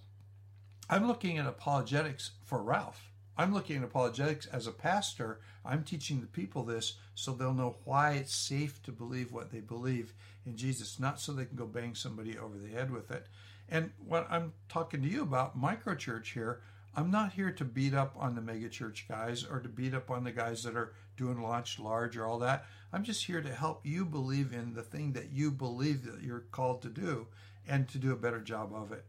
I'm 0.89 1.07
looking 1.07 1.37
at 1.37 1.47
apologetics 1.47 2.31
for 2.43 2.61
Ralph. 2.61 3.10
I'm 3.37 3.53
looking 3.53 3.77
at 3.77 3.83
apologetics 3.83 4.45
as 4.47 4.67
a 4.67 4.71
pastor. 4.71 5.39
I'm 5.65 5.83
teaching 5.83 6.21
the 6.21 6.27
people 6.27 6.63
this 6.63 6.97
so 7.15 7.31
they'll 7.31 7.53
know 7.53 7.77
why 7.85 8.13
it's 8.13 8.35
safe 8.35 8.81
to 8.83 8.91
believe 8.91 9.31
what 9.31 9.51
they 9.51 9.61
believe 9.61 10.13
in 10.45 10.57
Jesus, 10.57 10.99
not 10.99 11.19
so 11.19 11.31
they 11.31 11.45
can 11.45 11.55
go 11.55 11.65
bang 11.65 11.95
somebody 11.95 12.37
over 12.37 12.57
the 12.57 12.69
head 12.69 12.91
with 12.91 13.11
it. 13.11 13.27
And 13.69 13.91
what 14.05 14.27
I'm 14.29 14.53
talking 14.67 15.01
to 15.01 15.07
you 15.07 15.21
about, 15.21 15.59
microchurch 15.59 16.33
here, 16.33 16.61
I'm 16.93 17.09
not 17.09 17.31
here 17.33 17.51
to 17.51 17.63
beat 17.63 17.93
up 17.93 18.15
on 18.19 18.35
the 18.35 18.41
megachurch 18.41 19.07
guys 19.07 19.45
or 19.45 19.61
to 19.61 19.69
beat 19.69 19.93
up 19.93 20.11
on 20.11 20.25
the 20.25 20.31
guys 20.31 20.63
that 20.63 20.75
are 20.75 20.93
doing 21.15 21.41
launch 21.41 21.79
large 21.79 22.17
or 22.17 22.25
all 22.25 22.39
that. 22.39 22.65
I'm 22.91 23.03
just 23.03 23.25
here 23.25 23.41
to 23.41 23.53
help 23.53 23.85
you 23.85 24.03
believe 24.03 24.51
in 24.51 24.73
the 24.73 24.83
thing 24.83 25.13
that 25.13 25.31
you 25.31 25.51
believe 25.51 26.03
that 26.03 26.21
you're 26.21 26.47
called 26.51 26.81
to 26.81 26.89
do 26.89 27.27
and 27.65 27.87
to 27.89 27.97
do 27.97 28.11
a 28.11 28.17
better 28.17 28.41
job 28.41 28.73
of 28.73 28.91
it. 28.91 29.05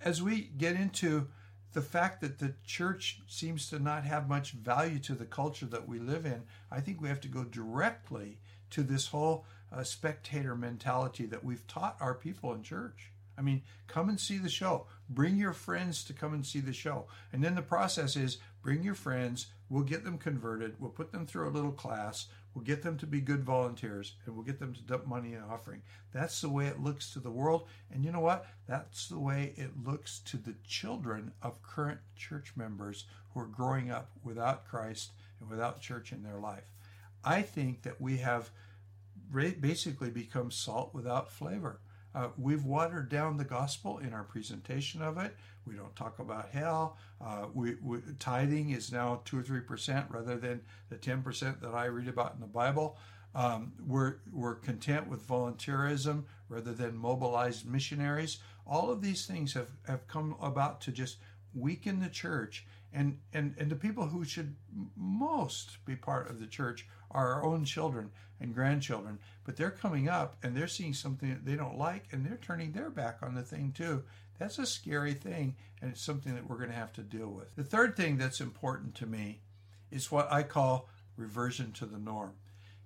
As 0.00 0.20
we 0.20 0.50
get 0.58 0.74
into 0.74 1.28
the 1.74 1.82
fact 1.82 2.20
that 2.20 2.38
the 2.38 2.54
church 2.64 3.20
seems 3.26 3.68
to 3.68 3.78
not 3.78 4.04
have 4.04 4.28
much 4.28 4.52
value 4.52 5.00
to 5.00 5.14
the 5.14 5.24
culture 5.24 5.66
that 5.66 5.88
we 5.88 5.98
live 5.98 6.24
in, 6.24 6.44
I 6.70 6.80
think 6.80 7.00
we 7.00 7.08
have 7.08 7.20
to 7.22 7.28
go 7.28 7.44
directly 7.44 8.38
to 8.70 8.82
this 8.82 9.08
whole 9.08 9.44
uh, 9.72 9.82
spectator 9.82 10.54
mentality 10.54 11.26
that 11.26 11.44
we've 11.44 11.66
taught 11.66 11.96
our 12.00 12.14
people 12.14 12.52
in 12.54 12.62
church. 12.62 13.10
I 13.36 13.42
mean, 13.42 13.62
come 13.88 14.08
and 14.08 14.20
see 14.20 14.38
the 14.38 14.48
show. 14.48 14.86
Bring 15.10 15.36
your 15.36 15.52
friends 15.52 16.04
to 16.04 16.12
come 16.12 16.32
and 16.32 16.46
see 16.46 16.60
the 16.60 16.72
show. 16.72 17.06
And 17.32 17.42
then 17.42 17.56
the 17.56 17.62
process 17.62 18.14
is 18.14 18.38
bring 18.62 18.84
your 18.84 18.94
friends, 18.94 19.48
we'll 19.68 19.82
get 19.82 20.04
them 20.04 20.16
converted, 20.16 20.76
we'll 20.78 20.90
put 20.90 21.10
them 21.10 21.26
through 21.26 21.48
a 21.48 21.50
little 21.50 21.72
class, 21.72 22.28
we'll 22.54 22.64
get 22.64 22.82
them 22.82 22.96
to 22.98 23.06
be 23.06 23.20
good 23.20 23.44
volunteers, 23.44 24.14
and 24.24 24.34
we'll 24.34 24.44
get 24.44 24.58
them 24.58 24.72
to 24.72 24.82
dump 24.82 25.06
money 25.06 25.34
in 25.34 25.42
offering. 25.42 25.82
That's 26.12 26.40
the 26.40 26.48
way 26.48 26.66
it 26.66 26.80
looks 26.80 27.12
to 27.12 27.20
the 27.20 27.30
world. 27.30 27.66
And 27.92 28.04
you 28.04 28.12
know 28.12 28.20
what? 28.20 28.46
That's 28.68 29.08
the 29.08 29.18
way 29.18 29.54
it 29.56 29.70
looks 29.84 30.20
to 30.26 30.36
the 30.36 30.54
children 30.66 31.32
of 31.42 31.62
current 31.62 32.00
church 32.16 32.52
members 32.56 33.06
who 33.32 33.40
are 33.40 33.46
growing 33.46 33.90
up 33.90 34.10
without 34.22 34.68
Christ 34.68 35.12
and 35.40 35.50
without 35.50 35.80
church 35.80 36.12
in 36.12 36.22
their 36.22 36.38
life. 36.38 36.70
I 37.24 37.42
think 37.42 37.82
that 37.82 38.00
we 38.00 38.18
have 38.18 38.50
basically 39.32 40.10
become 40.10 40.50
salt 40.50 40.94
without 40.94 41.30
flavor. 41.30 41.80
Uh, 42.14 42.28
we've 42.38 42.64
watered 42.64 43.08
down 43.08 43.36
the 43.36 43.44
gospel 43.44 43.98
in 43.98 44.12
our 44.12 44.22
presentation 44.22 45.02
of 45.02 45.18
it. 45.18 45.36
We 45.66 45.74
don't 45.74 45.94
talk 45.96 46.18
about 46.18 46.50
hell. 46.50 46.96
Uh, 47.20 47.46
we, 47.52 47.74
we, 47.82 47.98
tithing 48.18 48.70
is 48.70 48.92
now 48.92 49.22
two 49.24 49.38
or 49.38 49.42
three 49.42 49.60
percent 49.60 50.06
rather 50.10 50.36
than 50.36 50.60
the 50.90 50.96
ten 50.96 51.22
percent 51.22 51.60
that 51.62 51.74
I 51.74 51.86
read 51.86 52.08
about 52.08 52.34
in 52.34 52.40
the 52.40 52.46
Bible. 52.46 52.96
Um, 53.34 53.72
we're 53.84 54.16
we're 54.32 54.54
content 54.54 55.08
with 55.08 55.26
volunteerism 55.26 56.24
rather 56.48 56.72
than 56.72 56.96
mobilized 56.96 57.66
missionaries. 57.66 58.38
All 58.66 58.90
of 58.90 59.02
these 59.02 59.26
things 59.26 59.52
have, 59.54 59.70
have 59.86 60.06
come 60.06 60.36
about 60.40 60.80
to 60.82 60.92
just 60.92 61.16
weaken 61.54 62.00
the 62.00 62.08
church 62.08 62.64
and, 62.94 63.18
and, 63.32 63.54
and 63.58 63.70
the 63.70 63.76
people 63.76 64.06
who 64.06 64.24
should 64.24 64.54
most 64.96 65.84
be 65.84 65.96
part 65.96 66.30
of 66.30 66.38
the 66.38 66.46
church 66.46 66.86
are 67.10 67.34
our 67.34 67.44
own 67.44 67.64
children 67.64 68.10
and 68.40 68.54
grandchildren. 68.54 69.18
But 69.44 69.56
they're 69.56 69.70
coming 69.70 70.08
up 70.08 70.36
and 70.42 70.56
they're 70.56 70.68
seeing 70.68 70.94
something 70.94 71.28
that 71.30 71.44
they 71.44 71.56
don't 71.56 71.76
like 71.76 72.04
and 72.12 72.24
they're 72.24 72.38
turning 72.40 72.72
their 72.72 72.90
back 72.90 73.18
on 73.20 73.34
the 73.34 73.42
thing 73.42 73.72
too. 73.76 74.04
That's 74.38 74.58
a 74.58 74.66
scary 74.66 75.14
thing 75.14 75.56
and 75.82 75.90
it's 75.90 76.02
something 76.02 76.34
that 76.34 76.48
we're 76.48 76.56
going 76.56 76.70
to 76.70 76.76
have 76.76 76.92
to 76.94 77.02
deal 77.02 77.28
with. 77.28 77.54
The 77.56 77.64
third 77.64 77.96
thing 77.96 78.16
that's 78.16 78.40
important 78.40 78.94
to 78.96 79.06
me 79.06 79.40
is 79.90 80.12
what 80.12 80.32
I 80.32 80.44
call 80.44 80.88
reversion 81.16 81.72
to 81.72 81.86
the 81.86 81.98
norm. 81.98 82.34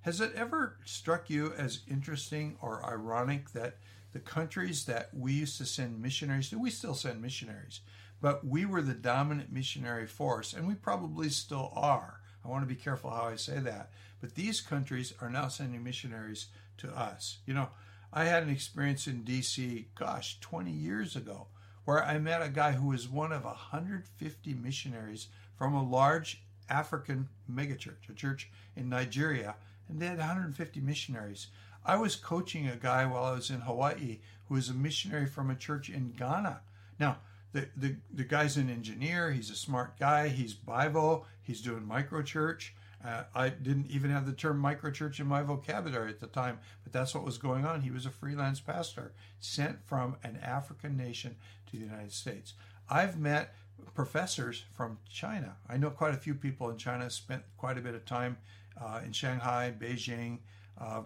Has 0.00 0.20
it 0.20 0.32
ever 0.34 0.78
struck 0.84 1.28
you 1.28 1.52
as 1.58 1.80
interesting 1.88 2.56
or 2.62 2.84
ironic 2.84 3.50
that 3.50 3.76
the 4.12 4.20
countries 4.20 4.86
that 4.86 5.10
we 5.12 5.32
used 5.32 5.58
to 5.58 5.66
send 5.66 6.00
missionaries 6.00 6.48
to, 6.50 6.58
we 6.58 6.70
still 6.70 6.94
send 6.94 7.20
missionaries, 7.20 7.80
but 8.20 8.46
we 8.46 8.64
were 8.64 8.82
the 8.82 8.94
dominant 8.94 9.52
missionary 9.52 10.06
force, 10.06 10.52
and 10.52 10.66
we 10.66 10.74
probably 10.74 11.28
still 11.28 11.72
are. 11.74 12.20
I 12.44 12.48
want 12.48 12.62
to 12.62 12.74
be 12.74 12.80
careful 12.80 13.10
how 13.10 13.24
I 13.24 13.36
say 13.36 13.58
that. 13.60 13.90
But 14.20 14.34
these 14.34 14.60
countries 14.60 15.12
are 15.20 15.30
now 15.30 15.48
sending 15.48 15.84
missionaries 15.84 16.46
to 16.78 16.88
us. 16.96 17.38
You 17.46 17.54
know, 17.54 17.68
I 18.12 18.24
had 18.24 18.42
an 18.42 18.50
experience 18.50 19.06
in 19.06 19.22
DC, 19.22 19.86
gosh, 19.94 20.40
20 20.40 20.70
years 20.70 21.14
ago, 21.14 21.48
where 21.84 22.02
I 22.02 22.18
met 22.18 22.42
a 22.42 22.48
guy 22.48 22.72
who 22.72 22.88
was 22.88 23.08
one 23.08 23.32
of 23.32 23.44
150 23.44 24.54
missionaries 24.54 25.28
from 25.56 25.74
a 25.74 25.82
large 25.82 26.42
African 26.68 27.28
megachurch, 27.50 28.08
a 28.08 28.12
church 28.12 28.50
in 28.76 28.88
Nigeria, 28.88 29.56
and 29.88 30.00
they 30.00 30.06
had 30.06 30.18
150 30.18 30.80
missionaries. 30.80 31.48
I 31.84 31.96
was 31.96 32.16
coaching 32.16 32.68
a 32.68 32.76
guy 32.76 33.06
while 33.06 33.24
I 33.24 33.32
was 33.32 33.50
in 33.50 33.60
Hawaii 33.60 34.18
who 34.46 34.54
was 34.54 34.68
a 34.68 34.74
missionary 34.74 35.26
from 35.26 35.50
a 35.50 35.54
church 35.54 35.88
in 35.88 36.12
Ghana. 36.12 36.60
Now, 36.98 37.18
the, 37.52 37.68
the, 37.76 37.96
the 38.12 38.24
guy's 38.24 38.56
an 38.56 38.70
engineer. 38.70 39.30
He's 39.30 39.50
a 39.50 39.56
smart 39.56 39.98
guy. 39.98 40.28
He's 40.28 40.54
Bible. 40.54 41.26
He's 41.42 41.60
doing 41.60 41.82
microchurch. 41.82 42.70
Uh, 43.04 43.24
I 43.34 43.50
didn't 43.50 43.90
even 43.90 44.10
have 44.10 44.26
the 44.26 44.32
term 44.32 44.60
microchurch 44.60 45.20
in 45.20 45.26
my 45.26 45.42
vocabulary 45.42 46.10
at 46.10 46.18
the 46.18 46.26
time, 46.26 46.58
but 46.82 46.92
that's 46.92 47.14
what 47.14 47.24
was 47.24 47.38
going 47.38 47.64
on. 47.64 47.80
He 47.80 47.90
was 47.92 48.06
a 48.06 48.10
freelance 48.10 48.60
pastor 48.60 49.12
sent 49.38 49.86
from 49.86 50.16
an 50.24 50.38
African 50.42 50.96
nation 50.96 51.36
to 51.66 51.76
the 51.76 51.84
United 51.84 52.12
States. 52.12 52.54
I've 52.90 53.18
met 53.18 53.54
professors 53.94 54.64
from 54.74 54.98
China. 55.08 55.56
I 55.68 55.76
know 55.76 55.90
quite 55.90 56.14
a 56.14 56.18
few 56.18 56.34
people 56.34 56.70
in 56.70 56.76
China, 56.76 57.08
spent 57.08 57.42
quite 57.56 57.78
a 57.78 57.80
bit 57.80 57.94
of 57.94 58.04
time 58.04 58.36
uh, 58.80 59.00
in 59.04 59.12
Shanghai, 59.12 59.72
Beijing, 59.78 60.38
uh, 60.80 61.02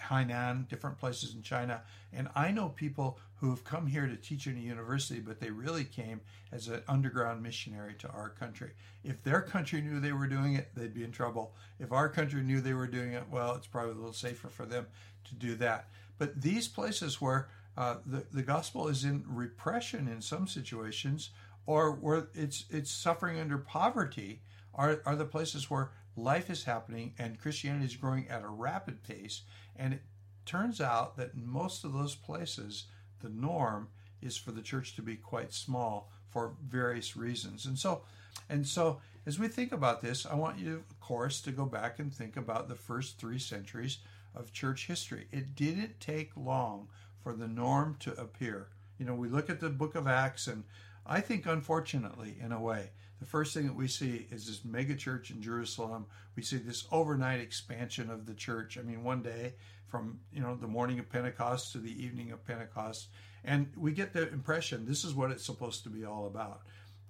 Hainan, 0.00 0.68
different 0.68 0.98
places 0.98 1.34
in 1.34 1.42
China. 1.42 1.82
And 2.12 2.28
I 2.34 2.50
know 2.50 2.68
people 2.68 3.18
who 3.42 3.50
have 3.50 3.64
come 3.64 3.88
here 3.88 4.06
to 4.06 4.14
teach 4.14 4.46
in 4.46 4.56
a 4.56 4.60
university, 4.60 5.18
but 5.18 5.40
they 5.40 5.50
really 5.50 5.82
came 5.82 6.20
as 6.52 6.68
an 6.68 6.80
underground 6.86 7.42
missionary 7.42 7.92
to 7.98 8.08
our 8.10 8.28
country. 8.28 8.70
If 9.02 9.20
their 9.24 9.42
country 9.42 9.80
knew 9.80 9.98
they 9.98 10.12
were 10.12 10.28
doing 10.28 10.54
it, 10.54 10.68
they'd 10.76 10.94
be 10.94 11.02
in 11.02 11.10
trouble. 11.10 11.52
If 11.80 11.90
our 11.90 12.08
country 12.08 12.40
knew 12.42 12.60
they 12.60 12.72
were 12.72 12.86
doing 12.86 13.14
it, 13.14 13.24
well, 13.32 13.56
it's 13.56 13.66
probably 13.66 13.90
a 13.90 13.96
little 13.96 14.12
safer 14.12 14.46
for 14.46 14.64
them 14.64 14.86
to 15.24 15.34
do 15.34 15.56
that. 15.56 15.88
But 16.18 16.40
these 16.40 16.68
places 16.68 17.20
where 17.20 17.48
uh, 17.76 17.96
the, 18.06 18.24
the 18.32 18.42
gospel 18.44 18.86
is 18.86 19.02
in 19.02 19.24
repression 19.26 20.06
in 20.06 20.22
some 20.22 20.46
situations, 20.46 21.30
or 21.66 21.90
where 21.90 22.28
it's 22.34 22.66
it's 22.70 22.92
suffering 22.92 23.40
under 23.40 23.58
poverty, 23.58 24.40
are, 24.72 25.00
are 25.04 25.16
the 25.16 25.24
places 25.24 25.68
where 25.68 25.90
life 26.14 26.48
is 26.48 26.62
happening 26.62 27.14
and 27.18 27.40
Christianity 27.40 27.86
is 27.86 27.96
growing 27.96 28.28
at 28.28 28.44
a 28.44 28.48
rapid 28.48 29.02
pace. 29.02 29.42
And 29.74 29.94
it 29.94 30.02
turns 30.46 30.80
out 30.80 31.16
that 31.16 31.36
most 31.36 31.82
of 31.82 31.92
those 31.92 32.14
places, 32.14 32.84
the 33.22 33.28
norm 33.28 33.88
is 34.20 34.36
for 34.36 34.52
the 34.52 34.62
church 34.62 34.94
to 34.96 35.02
be 35.02 35.16
quite 35.16 35.52
small 35.52 36.10
for 36.28 36.54
various 36.66 37.16
reasons. 37.16 37.66
And 37.66 37.78
so, 37.78 38.02
and 38.48 38.66
so 38.66 39.00
as 39.26 39.38
we 39.38 39.48
think 39.48 39.72
about 39.72 40.00
this, 40.00 40.26
I 40.26 40.34
want 40.34 40.58
you, 40.58 40.82
of 40.90 41.00
course, 41.00 41.40
to 41.42 41.52
go 41.52 41.64
back 41.64 41.98
and 41.98 42.12
think 42.12 42.36
about 42.36 42.68
the 42.68 42.74
first 42.74 43.18
three 43.18 43.38
centuries 43.38 43.98
of 44.34 44.52
church 44.52 44.86
history. 44.86 45.26
It 45.30 45.54
didn't 45.54 46.00
take 46.00 46.30
long 46.36 46.88
for 47.22 47.34
the 47.34 47.48
norm 47.48 47.96
to 48.00 48.18
appear. 48.20 48.68
You 48.98 49.06
know, 49.06 49.14
we 49.14 49.28
look 49.28 49.50
at 49.50 49.60
the 49.60 49.70
book 49.70 49.94
of 49.94 50.06
Acts, 50.06 50.46
and 50.46 50.64
I 51.06 51.20
think, 51.20 51.46
unfortunately, 51.46 52.36
in 52.40 52.52
a 52.52 52.60
way, 52.60 52.90
the 53.22 53.28
first 53.28 53.54
thing 53.54 53.66
that 53.66 53.76
we 53.76 53.86
see 53.86 54.26
is 54.32 54.48
this 54.48 54.64
mega 54.64 54.96
church 54.96 55.30
in 55.30 55.40
Jerusalem. 55.40 56.06
We 56.34 56.42
see 56.42 56.56
this 56.56 56.88
overnight 56.90 57.40
expansion 57.40 58.10
of 58.10 58.26
the 58.26 58.34
church. 58.34 58.76
I 58.76 58.82
mean, 58.82 59.04
one 59.04 59.22
day 59.22 59.54
from 59.86 60.18
you 60.32 60.40
know 60.40 60.56
the 60.56 60.66
morning 60.66 60.98
of 60.98 61.08
Pentecost 61.08 61.70
to 61.72 61.78
the 61.78 62.04
evening 62.04 62.32
of 62.32 62.44
Pentecost, 62.44 63.10
and 63.44 63.70
we 63.76 63.92
get 63.92 64.12
the 64.12 64.28
impression 64.30 64.86
this 64.86 65.04
is 65.04 65.14
what 65.14 65.30
it's 65.30 65.44
supposed 65.44 65.84
to 65.84 65.88
be 65.88 66.04
all 66.04 66.26
about. 66.26 66.62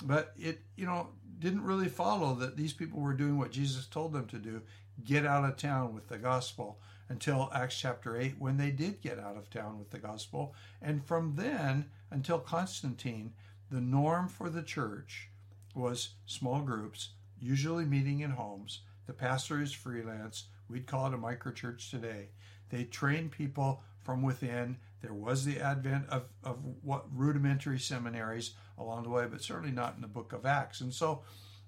But 0.05 0.35
it 0.39 0.61
you 0.77 0.85
know 0.85 1.09
didn't 1.39 1.65
really 1.65 1.89
follow 1.89 2.35
that 2.35 2.59
these 2.59 2.75
people 2.75 3.01
were 3.01 3.15
doing 3.15 3.39
what 3.39 3.51
Jesus 3.51 3.87
told 3.87 4.13
them 4.13 4.27
to 4.27 4.39
do: 4.39 4.61
get 5.03 5.25
out 5.25 5.47
of 5.47 5.57
town 5.57 5.95
with 5.95 6.09
the 6.09 6.19
gospel. 6.19 6.79
Until 7.09 7.51
Acts 7.55 7.79
chapter 7.79 8.17
8, 8.17 8.37
when 8.39 8.57
they 8.57 8.71
did 8.71 9.03
get 9.03 9.19
out 9.19 9.37
of 9.37 9.51
town 9.51 9.79
with 9.79 9.91
the 9.91 9.99
gospel. 9.99 10.55
And 10.81 11.05
from 11.05 11.35
then 11.37 11.91
until 12.11 12.39
Constantine, 12.39 13.35
the 13.71 13.83
norm 13.83 14.29
for 14.29 14.49
the 14.49 14.63
church 14.63 15.29
was 15.75 16.11
small 16.27 16.61
groups, 16.61 17.11
usually 17.41 17.85
meeting 17.85 18.21
in 18.21 18.31
homes. 18.31 18.81
The 19.07 19.13
pastor 19.13 19.61
is 19.61 19.73
freelance. 19.73 20.45
We'd 20.69 20.87
call 20.87 21.07
it 21.07 21.15
a 21.15 21.19
microchurch 21.19 21.91
today. 21.91 22.29
They 22.71 22.85
trained 22.85 23.33
people 23.33 23.83
from 24.01 24.23
within. 24.23 24.79
There 25.01 25.13
was 25.13 25.45
the 25.45 25.61
advent 25.61 26.09
of, 26.09 26.25
of 26.43 26.59
what 26.83 27.05
rudimentary 27.15 27.79
seminaries 27.79 28.55
along 28.79 29.05
the 29.05 29.11
way, 29.11 29.27
but 29.31 29.43
certainly 29.43 29.73
not 29.73 29.95
in 29.97 30.01
the 30.01 30.09
book 30.09 30.33
of 30.33 30.47
Acts. 30.47 30.81
And 30.81 30.93
so 30.93 31.23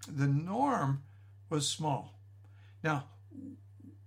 the 0.08 0.26
norm 0.26 1.02
was 1.50 1.68
small. 1.68 2.18
Now, 2.82 3.04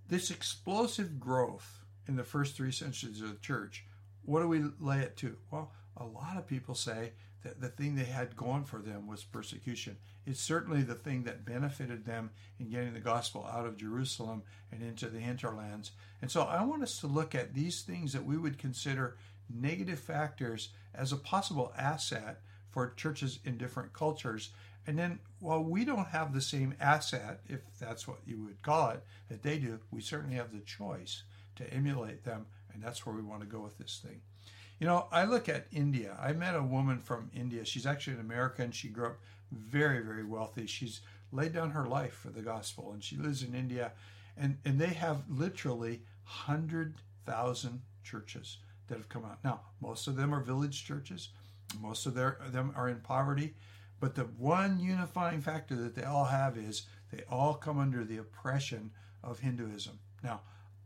this 0.08 0.30
explosive 0.30 1.20
growth 1.20 1.80
in 2.06 2.16
the 2.16 2.24
first 2.24 2.56
three 2.56 2.72
centuries 2.72 3.20
of 3.20 3.30
the 3.30 3.40
church, 3.40 3.84
what 4.24 4.40
do 4.40 4.48
we 4.48 4.62
lay 4.80 5.00
it 5.00 5.16
to? 5.18 5.36
Well, 5.50 5.72
a 5.96 6.04
lot 6.04 6.36
of 6.36 6.46
people 6.46 6.74
say 6.74 7.12
the, 7.42 7.54
the 7.58 7.68
thing 7.68 7.94
they 7.94 8.04
had 8.04 8.36
going 8.36 8.64
for 8.64 8.80
them 8.80 9.06
was 9.06 9.24
persecution. 9.24 9.96
It's 10.26 10.40
certainly 10.40 10.82
the 10.82 10.94
thing 10.94 11.24
that 11.24 11.44
benefited 11.44 12.04
them 12.04 12.30
in 12.58 12.70
getting 12.70 12.94
the 12.94 13.00
gospel 13.00 13.48
out 13.50 13.66
of 13.66 13.76
Jerusalem 13.76 14.42
and 14.72 14.82
into 14.82 15.08
the 15.08 15.20
hinterlands. 15.20 15.92
And 16.20 16.30
so 16.30 16.42
I 16.42 16.62
want 16.64 16.82
us 16.82 17.00
to 17.00 17.06
look 17.06 17.34
at 17.34 17.54
these 17.54 17.82
things 17.82 18.12
that 18.12 18.24
we 18.24 18.36
would 18.36 18.58
consider 18.58 19.16
negative 19.48 19.98
factors 19.98 20.70
as 20.94 21.12
a 21.12 21.16
possible 21.16 21.72
asset 21.76 22.40
for 22.70 22.92
churches 22.94 23.38
in 23.44 23.56
different 23.56 23.92
cultures. 23.92 24.50
And 24.86 24.98
then, 24.98 25.18
while 25.40 25.62
we 25.62 25.84
don't 25.84 26.08
have 26.08 26.32
the 26.32 26.40
same 26.40 26.74
asset, 26.80 27.40
if 27.48 27.60
that's 27.78 28.08
what 28.08 28.18
you 28.26 28.42
would 28.44 28.62
call 28.62 28.90
it, 28.90 29.04
that 29.28 29.42
they 29.42 29.58
do, 29.58 29.80
we 29.90 30.00
certainly 30.00 30.36
have 30.36 30.52
the 30.52 30.60
choice 30.60 31.22
to 31.56 31.72
emulate 31.72 32.24
them. 32.24 32.46
And 32.72 32.82
that's 32.82 33.04
where 33.04 33.14
we 33.14 33.22
want 33.22 33.40
to 33.40 33.46
go 33.46 33.60
with 33.60 33.78
this 33.78 34.00
thing. 34.02 34.20
You 34.78 34.86
know, 34.86 35.08
I 35.10 35.24
look 35.24 35.48
at 35.48 35.66
India. 35.72 36.16
I 36.20 36.32
met 36.32 36.54
a 36.54 36.62
woman 36.62 37.00
from 37.00 37.30
India. 37.34 37.64
She's 37.64 37.86
actually 37.86 38.14
an 38.14 38.20
American. 38.20 38.70
She 38.70 38.88
grew 38.88 39.06
up 39.06 39.18
very, 39.50 40.00
very 40.00 40.24
wealthy. 40.24 40.66
She's 40.66 41.00
laid 41.32 41.52
down 41.52 41.70
her 41.70 41.86
life 41.86 42.12
for 42.14 42.30
the 42.30 42.42
gospel, 42.42 42.92
and 42.92 43.02
she 43.02 43.16
lives 43.16 43.42
in 43.42 43.54
India. 43.54 43.92
And, 44.36 44.58
and 44.64 44.78
they 44.78 44.94
have 44.94 45.24
literally 45.28 46.02
100,000 46.46 47.82
churches 48.04 48.58
that 48.86 48.98
have 48.98 49.08
come 49.08 49.24
out. 49.24 49.42
Now, 49.42 49.62
most 49.80 50.06
of 50.06 50.16
them 50.16 50.32
are 50.32 50.40
village 50.40 50.84
churches, 50.84 51.30
most 51.80 52.06
of 52.06 52.14
their, 52.14 52.38
them 52.50 52.72
are 52.76 52.88
in 52.88 53.00
poverty. 53.00 53.54
But 54.00 54.14
the 54.14 54.22
one 54.22 54.78
unifying 54.78 55.40
factor 55.40 55.74
that 55.74 55.96
they 55.96 56.04
all 56.04 56.26
have 56.26 56.56
is 56.56 56.86
they 57.12 57.24
all 57.28 57.54
come 57.54 57.80
under 57.80 58.04
the 58.04 58.18
oppression 58.18 58.92
of 59.24 59.40
Hinduism. 59.40 59.98
Now, 60.22 60.42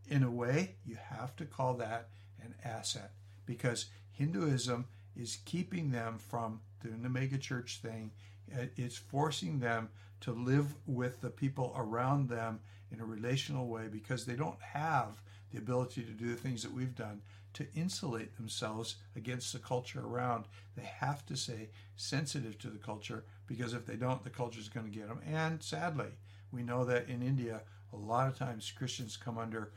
in 0.08 0.22
a 0.22 0.30
way, 0.30 0.76
you 0.84 0.96
have 0.96 1.37
to 1.37 1.44
call 1.44 1.75
that 1.75 2.08
an 2.42 2.54
asset 2.64 3.12
because 3.52 3.87
Hinduism 4.12 4.87
is 5.14 5.38
keeping 5.44 5.90
them 5.90 6.18
from 6.18 6.61
doing 6.82 7.02
the 7.02 7.09
mega 7.09 7.38
church 7.38 7.80
thing. 7.82 8.11
Uh, 8.52 8.64
it's 8.76 8.97
forcing 8.97 9.61
them 9.61 9.88
to 10.21 10.32
live 10.32 10.75
with 10.87 11.21
the 11.21 11.30
people 11.30 11.73
around 11.76 12.28
them 12.28 12.61
in 12.90 13.00
a 13.00 13.04
relational 13.04 13.68
way 13.68 13.88
because 13.90 14.25
they 14.25 14.37
don't 14.37 14.61
have 14.61 15.23
the 15.52 15.59
ability 15.59 16.02
to 16.02 16.12
do 16.12 16.30
the 16.30 16.40
things 16.40 16.62
that 16.62 16.73
we've 16.73 16.94
done 16.94 17.21
to 17.54 17.66
insulate 17.75 18.37
themselves 18.37 18.97
against 19.14 19.52
the 19.52 19.59
culture 19.59 20.00
around. 20.00 20.47
They 20.75 20.90
have 21.00 21.26
to 21.26 21.37
stay 21.37 21.68
sensitive 21.97 22.59
to 22.61 22.68
the 22.68 22.78
culture 22.78 23.25
because 23.47 23.75
if 23.75 23.85
they 23.85 23.97
don't, 23.97 24.25
the 24.25 24.30
culture 24.30 24.61
is 24.61 24.71
going 24.71 24.90
to 24.90 24.99
get 24.99 25.09
them. 25.09 25.21
And 25.26 25.62
sadly, 25.62 26.12
we 26.50 26.62
know 26.62 26.85
that 26.87 27.09
in 27.09 27.23
India, 27.23 27.62
a 27.92 27.97
lot 27.97 28.28
of 28.28 28.38
times 28.38 28.73
Christians 28.75 29.18
come 29.18 29.37
under 29.37 29.73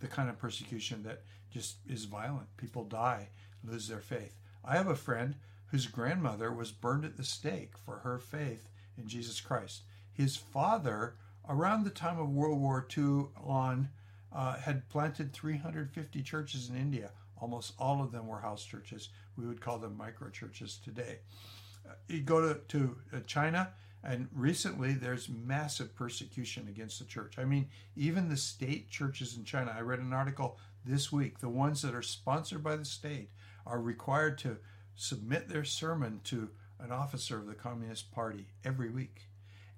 the 0.00 0.06
kind 0.06 0.28
of 0.28 0.38
persecution 0.38 1.02
that 1.04 1.22
just 1.50 1.76
is 1.88 2.04
violent. 2.04 2.56
People 2.56 2.84
die, 2.84 3.28
lose 3.62 3.88
their 3.88 4.00
faith. 4.00 4.36
I 4.64 4.76
have 4.76 4.88
a 4.88 4.96
friend 4.96 5.36
whose 5.66 5.86
grandmother 5.86 6.52
was 6.52 6.72
burned 6.72 7.04
at 7.04 7.16
the 7.16 7.24
stake 7.24 7.72
for 7.84 7.98
her 7.98 8.18
faith 8.18 8.68
in 8.96 9.08
Jesus 9.08 9.40
Christ. 9.40 9.82
His 10.12 10.36
father, 10.36 11.14
around 11.48 11.84
the 11.84 11.90
time 11.90 12.18
of 12.18 12.30
World 12.30 12.60
War 12.60 12.86
II 12.96 13.26
on, 13.42 13.88
uh, 14.32 14.56
had 14.56 14.88
planted 14.88 15.32
350 15.32 16.22
churches 16.22 16.68
in 16.68 16.76
India. 16.76 17.10
Almost 17.40 17.74
all 17.78 18.02
of 18.02 18.12
them 18.12 18.26
were 18.26 18.40
house 18.40 18.64
churches. 18.64 19.10
We 19.36 19.46
would 19.46 19.60
call 19.60 19.78
them 19.78 19.96
micro 19.96 20.30
churches 20.30 20.78
today. 20.82 21.18
Uh, 21.88 21.94
you 22.08 22.20
go 22.20 22.40
to, 22.40 22.60
to 22.68 22.96
uh, 23.12 23.20
China, 23.26 23.70
and 24.04 24.28
recently 24.34 24.92
there's 24.92 25.28
massive 25.28 25.94
persecution 25.94 26.68
against 26.68 26.98
the 26.98 27.04
church. 27.06 27.38
I 27.38 27.44
mean, 27.44 27.68
even 27.96 28.28
the 28.28 28.36
state 28.36 28.90
churches 28.90 29.36
in 29.36 29.44
China, 29.44 29.74
I 29.76 29.80
read 29.80 30.00
an 30.00 30.12
article 30.12 30.58
this 30.84 31.10
week, 31.10 31.38
the 31.38 31.48
ones 31.48 31.80
that 31.82 31.94
are 31.94 32.02
sponsored 32.02 32.62
by 32.62 32.76
the 32.76 32.84
state 32.84 33.30
are 33.66 33.80
required 33.80 34.36
to 34.38 34.58
submit 34.94 35.48
their 35.48 35.64
sermon 35.64 36.20
to 36.24 36.50
an 36.78 36.92
officer 36.92 37.38
of 37.38 37.46
the 37.46 37.54
Communist 37.54 38.12
Party 38.12 38.48
every 38.64 38.90
week. 38.90 39.28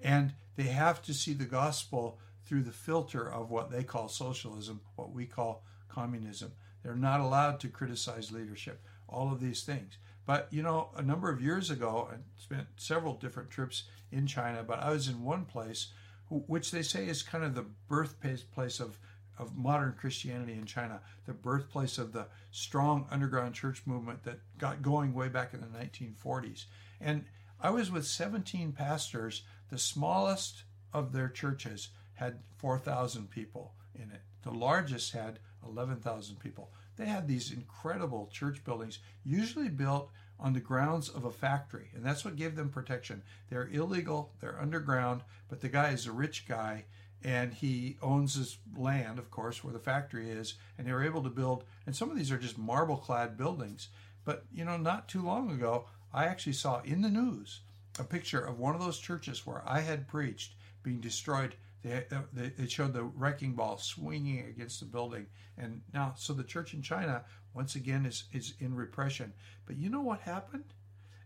And 0.00 0.34
they 0.56 0.64
have 0.64 1.00
to 1.02 1.14
see 1.14 1.32
the 1.32 1.44
gospel 1.44 2.18
through 2.44 2.62
the 2.62 2.72
filter 2.72 3.32
of 3.32 3.50
what 3.50 3.70
they 3.70 3.84
call 3.84 4.08
socialism, 4.08 4.80
what 4.96 5.12
we 5.12 5.26
call 5.26 5.64
communism. 5.88 6.52
They're 6.82 6.94
not 6.94 7.20
allowed 7.20 7.60
to 7.60 7.68
criticize 7.68 8.32
leadership, 8.32 8.82
all 9.08 9.32
of 9.32 9.40
these 9.40 9.62
things. 9.62 9.98
But, 10.26 10.48
you 10.50 10.62
know, 10.62 10.90
a 10.96 11.02
number 11.02 11.30
of 11.30 11.40
years 11.40 11.70
ago, 11.70 12.08
I 12.12 12.16
spent 12.36 12.66
several 12.76 13.14
different 13.14 13.50
trips 13.50 13.84
in 14.10 14.26
China, 14.26 14.64
but 14.64 14.80
I 14.80 14.90
was 14.90 15.08
in 15.08 15.22
one 15.22 15.44
place 15.44 15.92
which 16.28 16.72
they 16.72 16.82
say 16.82 17.06
is 17.06 17.22
kind 17.22 17.44
of 17.44 17.54
the 17.54 17.66
birthplace 17.88 18.80
of, 18.80 18.98
of 19.38 19.56
modern 19.56 19.92
Christianity 19.92 20.54
in 20.54 20.64
China, 20.64 21.00
the 21.24 21.32
birthplace 21.32 21.98
of 21.98 22.12
the 22.12 22.26
strong 22.50 23.06
underground 23.10 23.54
church 23.54 23.82
movement 23.86 24.24
that 24.24 24.40
got 24.58 24.82
going 24.82 25.14
way 25.14 25.28
back 25.28 25.54
in 25.54 25.60
the 25.60 25.66
1940s. 25.66 26.64
And 27.00 27.24
I 27.60 27.70
was 27.70 27.90
with 27.92 28.06
17 28.06 28.72
pastors, 28.72 29.42
the 29.70 29.78
smallest 29.78 30.64
of 30.92 31.12
their 31.12 31.28
churches 31.28 31.90
had 32.14 32.40
4,000 32.56 33.30
people 33.30 33.74
in 33.94 34.10
it. 34.10 34.22
The 34.42 34.50
largest 34.50 35.12
had 35.12 35.38
11,000 35.64 36.38
people. 36.38 36.72
They 36.96 37.06
had 37.06 37.28
these 37.28 37.52
incredible 37.52 38.28
church 38.32 38.64
buildings, 38.64 38.98
usually 39.24 39.68
built 39.68 40.10
on 40.38 40.52
the 40.52 40.60
grounds 40.60 41.08
of 41.08 41.24
a 41.24 41.30
factory, 41.30 41.90
and 41.94 42.04
that's 42.04 42.24
what 42.24 42.36
gave 42.36 42.56
them 42.56 42.68
protection. 42.68 43.22
They're 43.48 43.68
illegal, 43.68 44.32
they're 44.40 44.60
underground, 44.60 45.22
but 45.48 45.60
the 45.60 45.68
guy 45.68 45.90
is 45.90 46.06
a 46.06 46.12
rich 46.12 46.46
guy 46.46 46.84
and 47.24 47.54
he 47.54 47.96
owns 48.02 48.34
his 48.34 48.58
land, 48.76 49.18
of 49.18 49.30
course, 49.30 49.64
where 49.64 49.72
the 49.72 49.78
factory 49.78 50.30
is, 50.30 50.54
and 50.76 50.86
they 50.86 50.92
were 50.92 51.02
able 51.02 51.22
to 51.22 51.30
build. 51.30 51.64
And 51.86 51.96
some 51.96 52.10
of 52.10 52.16
these 52.16 52.30
are 52.30 52.38
just 52.38 52.58
marble 52.58 52.98
clad 52.98 53.36
buildings. 53.36 53.88
But, 54.24 54.44
you 54.52 54.64
know, 54.64 54.76
not 54.76 55.08
too 55.08 55.22
long 55.22 55.50
ago, 55.50 55.86
I 56.12 56.26
actually 56.26 56.52
saw 56.52 56.82
in 56.82 57.02
the 57.02 57.08
news 57.08 57.60
a 57.98 58.04
picture 58.04 58.40
of 58.40 58.58
one 58.58 58.74
of 58.74 58.80
those 58.80 58.98
churches 58.98 59.46
where 59.46 59.62
I 59.66 59.80
had 59.80 60.08
preached 60.08 60.54
being 60.82 61.00
destroyed 61.00 61.56
they, 61.86 62.04
they, 62.32 62.62
it 62.62 62.70
showed 62.70 62.92
the 62.92 63.04
wrecking 63.04 63.52
ball 63.52 63.78
swinging 63.78 64.40
against 64.40 64.80
the 64.80 64.86
building. 64.86 65.26
And 65.56 65.82
now, 65.94 66.14
so 66.16 66.32
the 66.32 66.42
church 66.42 66.74
in 66.74 66.82
China, 66.82 67.24
once 67.54 67.76
again, 67.76 68.04
is, 68.04 68.24
is 68.32 68.54
in 68.58 68.74
repression. 68.74 69.32
But 69.66 69.76
you 69.76 69.88
know 69.88 70.00
what 70.00 70.20
happened? 70.20 70.64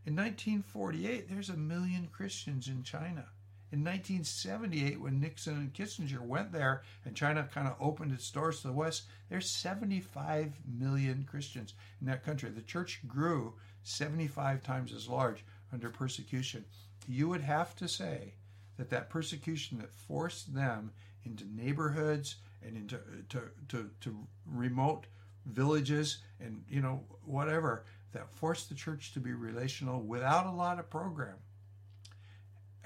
In 0.06 0.14
1948, 0.16 1.28
there's 1.28 1.48
a 1.48 1.56
million 1.56 2.08
Christians 2.12 2.68
in 2.68 2.82
China. 2.82 3.26
In 3.72 3.84
1978, 3.84 5.00
when 5.00 5.20
Nixon 5.20 5.54
and 5.54 5.72
Kissinger 5.72 6.20
went 6.20 6.52
there 6.52 6.82
and 7.04 7.14
China 7.14 7.48
kind 7.54 7.68
of 7.68 7.76
opened 7.80 8.12
its 8.12 8.30
doors 8.30 8.60
to 8.60 8.66
the 8.66 8.72
West, 8.72 9.04
there's 9.28 9.48
75 9.48 10.54
million 10.66 11.24
Christians 11.30 11.74
in 12.00 12.06
that 12.08 12.24
country. 12.24 12.50
The 12.50 12.62
church 12.62 13.00
grew 13.06 13.54
75 13.84 14.62
times 14.62 14.92
as 14.92 15.08
large 15.08 15.44
under 15.72 15.88
persecution. 15.88 16.64
You 17.06 17.28
would 17.28 17.42
have 17.42 17.76
to 17.76 17.88
say 17.88 18.34
that 18.80 18.88
that 18.88 19.10
persecution 19.10 19.76
that 19.76 19.92
forced 19.92 20.54
them 20.54 20.90
into 21.24 21.44
neighborhoods 21.54 22.36
and 22.64 22.78
into 22.78 22.98
to, 23.28 23.42
to, 23.68 23.90
to 24.00 24.16
remote 24.46 25.06
villages 25.44 26.18
and 26.40 26.64
you 26.66 26.80
know 26.80 27.04
whatever 27.26 27.84
that 28.12 28.30
forced 28.30 28.70
the 28.70 28.74
church 28.74 29.12
to 29.12 29.20
be 29.20 29.34
relational 29.34 30.00
without 30.00 30.46
a 30.46 30.50
lot 30.50 30.78
of 30.78 30.88
program 30.88 31.36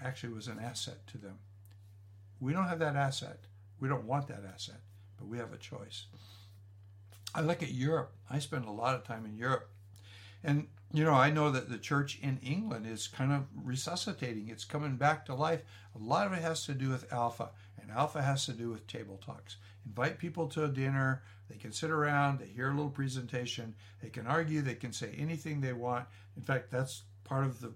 actually 0.00 0.32
was 0.32 0.48
an 0.48 0.58
asset 0.58 1.06
to 1.06 1.16
them. 1.16 1.38
We 2.40 2.52
don't 2.52 2.66
have 2.66 2.80
that 2.80 2.96
asset. 2.96 3.38
We 3.78 3.88
don't 3.88 4.04
want 4.04 4.26
that 4.26 4.42
asset 4.52 4.80
but 5.16 5.28
we 5.28 5.38
have 5.38 5.52
a 5.52 5.58
choice. 5.58 6.06
I 7.36 7.40
look 7.40 7.62
at 7.62 7.70
europe. 7.70 8.12
I 8.28 8.40
spend 8.40 8.64
a 8.64 8.72
lot 8.72 8.96
of 8.96 9.04
time 9.04 9.24
in 9.26 9.36
europe 9.36 9.70
and 10.44 10.68
you 10.92 11.02
know, 11.02 11.14
I 11.14 11.30
know 11.30 11.50
that 11.50 11.68
the 11.68 11.78
church 11.78 12.20
in 12.22 12.38
England 12.40 12.86
is 12.86 13.08
kind 13.08 13.32
of 13.32 13.46
resuscitating. 13.64 14.48
It's 14.48 14.64
coming 14.64 14.94
back 14.94 15.26
to 15.26 15.34
life. 15.34 15.62
A 15.96 15.98
lot 15.98 16.28
of 16.28 16.32
it 16.32 16.42
has 16.42 16.64
to 16.66 16.72
do 16.74 16.90
with 16.90 17.12
Alpha, 17.12 17.50
and 17.82 17.90
Alpha 17.90 18.22
has 18.22 18.46
to 18.46 18.52
do 18.52 18.70
with 18.70 18.86
table 18.86 19.20
talks. 19.24 19.56
Invite 19.84 20.18
people 20.18 20.46
to 20.48 20.64
a 20.64 20.68
dinner. 20.68 21.22
They 21.50 21.56
can 21.56 21.72
sit 21.72 21.90
around, 21.90 22.38
they 22.38 22.46
hear 22.46 22.70
a 22.70 22.74
little 22.74 22.90
presentation, 22.90 23.74
they 24.02 24.08
can 24.08 24.26
argue, 24.26 24.62
they 24.62 24.74
can 24.74 24.92
say 24.92 25.14
anything 25.18 25.60
they 25.60 25.72
want. 25.72 26.06
In 26.36 26.42
fact, 26.42 26.70
that's 26.70 27.02
part 27.24 27.44
of 27.44 27.60
the 27.60 27.72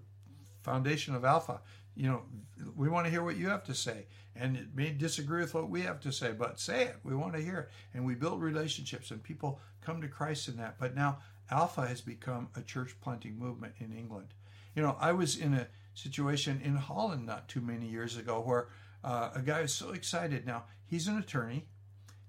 foundation 0.63 1.13
of 1.13 1.23
Alpha. 1.23 1.61
You 1.95 2.09
know, 2.09 2.21
we 2.75 2.89
want 2.89 3.05
to 3.05 3.11
hear 3.11 3.23
what 3.23 3.37
you 3.37 3.49
have 3.49 3.63
to 3.65 3.75
say. 3.75 4.05
And 4.35 4.55
it 4.55 4.67
may 4.73 4.91
disagree 4.91 5.41
with 5.41 5.53
what 5.53 5.69
we 5.69 5.81
have 5.81 5.99
to 6.01 6.11
say, 6.11 6.31
but 6.31 6.59
say 6.59 6.83
it. 6.83 6.95
We 7.03 7.13
want 7.13 7.33
to 7.33 7.41
hear 7.41 7.59
it. 7.59 7.69
And 7.93 8.05
we 8.05 8.15
build 8.15 8.41
relationships, 8.41 9.11
and 9.11 9.21
people 9.21 9.59
come 9.81 10.01
to 10.01 10.07
Christ 10.07 10.47
in 10.47 10.57
that. 10.57 10.75
But 10.79 10.95
now, 10.95 11.19
Alpha 11.51 11.87
has 11.87 12.01
become 12.01 12.49
a 12.55 12.61
church 12.61 12.95
planting 13.01 13.37
movement 13.37 13.73
in 13.79 13.91
England. 13.91 14.33
You 14.75 14.83
know, 14.83 14.97
I 14.99 15.13
was 15.13 15.37
in 15.37 15.53
a 15.53 15.67
situation 15.93 16.61
in 16.63 16.75
Holland 16.75 17.25
not 17.25 17.47
too 17.47 17.61
many 17.61 17.87
years 17.87 18.17
ago 18.17 18.39
where 18.39 18.67
uh, 19.03 19.29
a 19.33 19.41
guy 19.41 19.61
was 19.61 19.73
so 19.73 19.91
excited. 19.91 20.45
Now, 20.45 20.65
he's 20.85 21.07
an 21.07 21.17
attorney. 21.17 21.65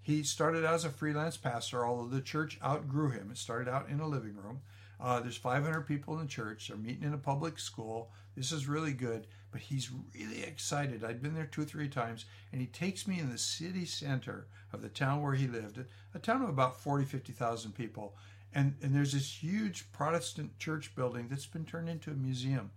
He 0.00 0.22
started 0.22 0.64
out 0.64 0.74
as 0.74 0.84
a 0.84 0.90
freelance 0.90 1.36
pastor, 1.36 1.84
although 1.84 2.08
the 2.08 2.22
church 2.22 2.58
outgrew 2.64 3.10
him. 3.10 3.30
It 3.30 3.38
started 3.38 3.70
out 3.70 3.88
in 3.88 4.00
a 4.00 4.08
living 4.08 4.36
room. 4.36 4.60
Uh, 4.98 5.20
there's 5.20 5.36
500 5.36 5.82
people 5.82 6.14
in 6.14 6.22
the 6.22 6.28
church. 6.28 6.68
They're 6.68 6.76
meeting 6.76 7.04
in 7.04 7.14
a 7.14 7.18
public 7.18 7.58
school. 7.58 8.10
This 8.36 8.52
is 8.52 8.68
really 8.68 8.92
good, 8.92 9.26
but 9.50 9.60
he's 9.60 9.90
really 9.90 10.42
excited. 10.42 11.04
I'd 11.04 11.22
been 11.22 11.34
there 11.34 11.46
two 11.46 11.62
or 11.62 11.66
three 11.66 11.88
times, 11.88 12.26
and 12.52 12.60
he 12.60 12.66
takes 12.66 13.08
me 13.08 13.18
in 13.18 13.30
the 13.30 13.38
city 13.38 13.86
center 13.86 14.46
of 14.72 14.82
the 14.82 14.88
town 14.88 15.22
where 15.22 15.34
he 15.34 15.46
lived, 15.46 15.82
a 16.14 16.18
town 16.18 16.42
of 16.42 16.48
about 16.48 16.80
40, 16.80 17.04
50,000 17.04 17.72
people. 17.72 18.14
And, 18.54 18.74
and 18.82 18.94
there's 18.94 19.12
this 19.12 19.42
huge 19.42 19.90
Protestant 19.92 20.58
church 20.58 20.94
building 20.96 21.28
that's 21.28 21.46
been 21.46 21.64
turned 21.64 21.88
into 21.88 22.10
a 22.10 22.14
museum. 22.14 22.70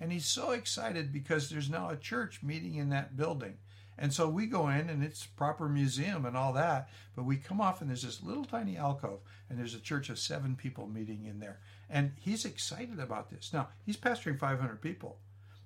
And 0.00 0.10
he's 0.10 0.26
so 0.26 0.50
excited 0.50 1.12
because 1.12 1.48
there's 1.48 1.70
now 1.70 1.90
a 1.90 1.96
church 1.96 2.42
meeting 2.42 2.76
in 2.76 2.88
that 2.88 3.16
building. 3.16 3.58
And 4.00 4.14
so 4.14 4.28
we 4.28 4.46
go 4.46 4.68
in 4.68 4.88
and 4.88 5.04
it's 5.04 5.26
proper 5.26 5.68
museum 5.68 6.24
and 6.24 6.34
all 6.34 6.54
that, 6.54 6.88
but 7.14 7.26
we 7.26 7.36
come 7.36 7.60
off 7.60 7.82
and 7.82 7.90
there's 7.90 8.02
this 8.02 8.22
little 8.22 8.46
tiny 8.46 8.78
alcove 8.78 9.20
and 9.48 9.58
there's 9.58 9.74
a 9.74 9.80
church 9.80 10.08
of 10.08 10.18
seven 10.18 10.56
people 10.56 10.86
meeting 10.86 11.26
in 11.26 11.38
there. 11.38 11.60
And 11.90 12.12
he's 12.18 12.46
excited 12.46 12.98
about 12.98 13.30
this. 13.30 13.52
Now, 13.52 13.68
he's 13.84 13.98
pastoring 13.98 14.38
500 14.38 14.80
people, 14.80 15.18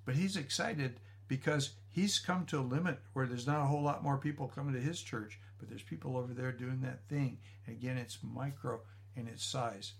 but 0.03 0.15
he's 0.15 0.35
excited 0.35 0.99
because 1.29 1.71
he's 1.89 2.19
come 2.19 2.45
to 2.47 2.59
a 2.59 2.61
limit 2.61 2.99
where 3.13 3.25
there's 3.25 3.47
not 3.47 3.61
a 3.61 3.67
whole 3.67 3.81
lot 3.81 4.03
more 4.03 4.17
people 4.17 4.51
coming 4.53 4.73
to 4.73 4.81
his 4.81 5.01
church, 5.01 5.39
but 5.57 5.69
there's 5.69 5.81
people 5.81 6.17
over 6.17 6.33
there 6.33 6.51
doing 6.51 6.81
that 6.81 7.07
thing. 7.07 7.37
And 7.65 7.77
again, 7.77 7.97
it's 7.97 8.19
micro 8.21 8.81
in 9.15 9.27
its 9.27 9.43
size. 9.43 9.93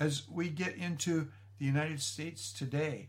As 0.00 0.28
we 0.28 0.48
get 0.48 0.76
into 0.76 1.28
the 1.58 1.64
United 1.64 2.00
States 2.00 2.52
today, 2.52 3.08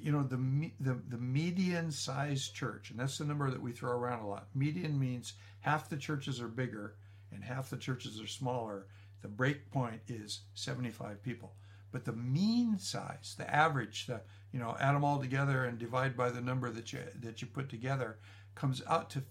you 0.00 0.12
know 0.12 0.22
the 0.22 0.70
the, 0.80 1.00
the 1.08 1.18
median 1.18 1.90
size 1.90 2.48
church, 2.48 2.90
and 2.90 3.00
that's 3.00 3.18
the 3.18 3.24
number 3.24 3.50
that 3.50 3.60
we 3.60 3.72
throw 3.72 3.92
around 3.92 4.20
a 4.20 4.28
lot. 4.28 4.46
Median 4.54 4.98
means 4.98 5.34
half 5.60 5.88
the 5.88 5.96
churches 5.96 6.40
are 6.40 6.48
bigger 6.48 6.94
and 7.32 7.42
half 7.42 7.70
the 7.70 7.76
churches 7.76 8.20
are 8.20 8.26
smaller. 8.26 8.86
The 9.22 9.28
break 9.28 9.70
point 9.70 10.00
is 10.08 10.40
75 10.54 11.22
people. 11.22 11.54
But 11.90 12.04
the 12.04 12.12
mean 12.12 12.78
size, 12.78 13.34
the 13.36 13.54
average, 13.54 14.06
the 14.06 14.22
you 14.52 14.58
know, 14.58 14.76
add 14.80 14.94
them 14.94 15.04
all 15.04 15.18
together 15.18 15.64
and 15.64 15.78
divide 15.78 16.16
by 16.16 16.30
the 16.30 16.40
number 16.40 16.70
that 16.70 16.92
you 16.92 17.00
that 17.20 17.40
you 17.42 17.48
put 17.48 17.68
together, 17.68 18.18
comes 18.54 18.82
out 18.88 19.10
to 19.10 19.22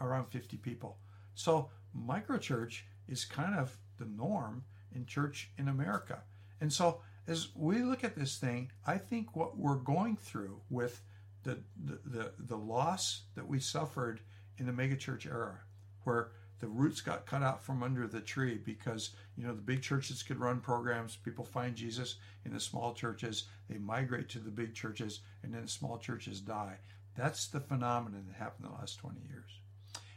around 0.00 0.26
50 0.26 0.56
people. 0.58 0.98
So 1.34 1.70
microchurch 1.96 2.80
is 3.08 3.24
kind 3.24 3.54
of 3.54 3.76
the 3.98 4.06
norm 4.06 4.64
in 4.94 5.06
church 5.06 5.50
in 5.58 5.68
America. 5.68 6.22
And 6.60 6.72
so 6.72 7.00
as 7.26 7.48
we 7.54 7.82
look 7.82 8.04
at 8.04 8.16
this 8.16 8.38
thing, 8.38 8.70
I 8.86 8.98
think 8.98 9.36
what 9.36 9.56
we're 9.56 9.76
going 9.76 10.16
through 10.16 10.60
with 10.68 11.02
the 11.42 11.58
the, 11.84 12.00
the, 12.04 12.32
the 12.38 12.56
loss 12.56 13.22
that 13.34 13.46
we 13.46 13.60
suffered 13.60 14.20
in 14.58 14.66
the 14.66 14.72
megachurch 14.72 15.26
era, 15.26 15.60
where 16.04 16.32
the 16.60 16.68
roots 16.68 17.00
got 17.00 17.26
cut 17.26 17.42
out 17.42 17.62
from 17.62 17.82
under 17.82 18.06
the 18.06 18.20
tree 18.20 18.60
because 18.64 19.10
you 19.36 19.44
know 19.44 19.54
the 19.54 19.62
big 19.62 19.82
churches 19.82 20.22
could 20.22 20.38
run 20.38 20.60
programs 20.60 21.16
people 21.16 21.44
find 21.44 21.74
jesus 21.74 22.16
in 22.44 22.52
the 22.52 22.60
small 22.60 22.92
churches 22.94 23.44
they 23.68 23.78
migrate 23.78 24.28
to 24.28 24.38
the 24.38 24.50
big 24.50 24.74
churches 24.74 25.20
and 25.42 25.52
then 25.52 25.62
the 25.62 25.68
small 25.68 25.98
churches 25.98 26.40
die 26.40 26.76
that's 27.16 27.48
the 27.48 27.60
phenomenon 27.60 28.24
that 28.28 28.36
happened 28.36 28.66
in 28.66 28.72
the 28.72 28.78
last 28.78 28.98
20 28.98 29.18
years 29.28 29.50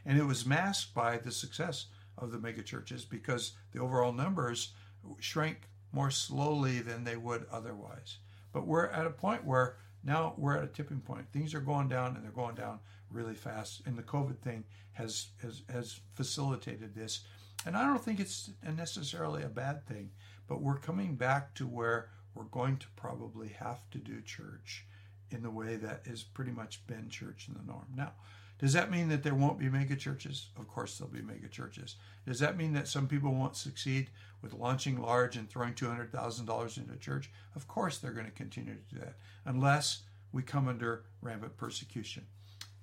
and 0.06 0.20
it 0.20 0.26
was 0.26 0.46
masked 0.46 0.94
by 0.94 1.18
the 1.18 1.32
success 1.32 1.88
of 2.18 2.32
the 2.32 2.38
megachurches 2.38 3.10
because 3.10 3.54
the 3.72 3.80
overall 3.80 4.14
numbers 4.14 4.74
shrank 5.20 5.70
more 5.92 6.12
slowly 6.12 6.80
than 6.80 7.04
they 7.04 7.18
would 7.18 7.46
otherwise 7.52 8.18
but 8.52 8.68
we're 8.68 8.88
at 8.88 9.08
a 9.08 9.12
point 9.12 9.44
where 9.44 9.78
now 10.04 10.34
we're 10.38 10.58
at 10.58 10.64
a 10.64 10.68
tipping 10.68 11.00
point 11.00 11.26
things 11.32 11.54
are 11.54 11.62
going 11.62 11.88
down 11.88 12.16
and 12.16 12.24
they're 12.24 12.32
going 12.32 12.56
down 12.56 12.80
really 13.10 13.36
fast 13.36 13.82
and 13.86 13.98
the 13.98 14.04
covid 14.04 14.40
thing 14.40 14.64
has, 14.94 15.28
has, 15.42 15.62
has 15.70 16.00
facilitated 16.14 16.96
this. 16.96 17.22
And 17.66 17.76
I 17.76 17.86
don't 17.86 18.04
think 18.04 18.20
it's 18.20 18.52
necessarily 18.64 19.44
a 19.44 19.50
bad 19.50 19.86
thing, 19.86 20.12
but 20.48 20.62
we're 20.62 20.80
coming 20.80 21.16
back 21.16 21.54
to 21.56 21.68
where 21.68 22.10
we're 22.34 22.44
going 22.46 22.78
to 22.78 22.88
probably 22.96 23.50
have 23.60 23.90
to 23.92 23.98
do 23.98 24.22
church 24.22 24.86
in 25.32 25.44
the 25.44 25.52
way 25.52 25.76
that 25.78 26.06
has 26.08 26.24
pretty 26.24 26.52
much 26.52 26.86
been 26.88 27.10
church 27.10 27.48
in 27.48 27.56
the 27.56 27.64
norm. 27.66 27.88
Now, 27.96 28.14
does 28.60 28.74
that 28.74 28.92
mean 28.92 29.10
that 29.10 29.24
there 29.24 29.36
won't 29.36 29.60
be 29.60 29.70
mega 29.70 29.96
churches? 29.96 30.50
Of 30.58 30.68
course, 30.68 30.98
there'll 30.98 31.14
be 31.14 31.22
mega 31.22 31.50
churches. 31.50 31.96
Does 32.26 32.40
that 32.40 32.58
mean 32.58 32.74
that 32.74 32.88
some 32.88 33.08
people 33.08 33.34
won't 33.34 33.58
succeed 33.58 34.10
with 34.42 34.54
launching 34.54 35.02
large 35.02 35.36
and 35.36 35.50
throwing 35.50 35.74
$200,000 35.74 36.78
into 36.78 36.94
a 36.94 36.98
church? 36.98 37.32
Of 37.56 37.68
course, 37.68 37.98
they're 37.98 38.12
going 38.12 38.26
to 38.26 38.32
continue 38.32 38.76
to 38.76 38.96
do 38.96 39.02
that 39.02 39.16
unless 39.46 40.04
we 40.32 40.44
come 40.44 40.68
under 40.68 41.04
rampant 41.22 41.58
persecution. 41.58 42.26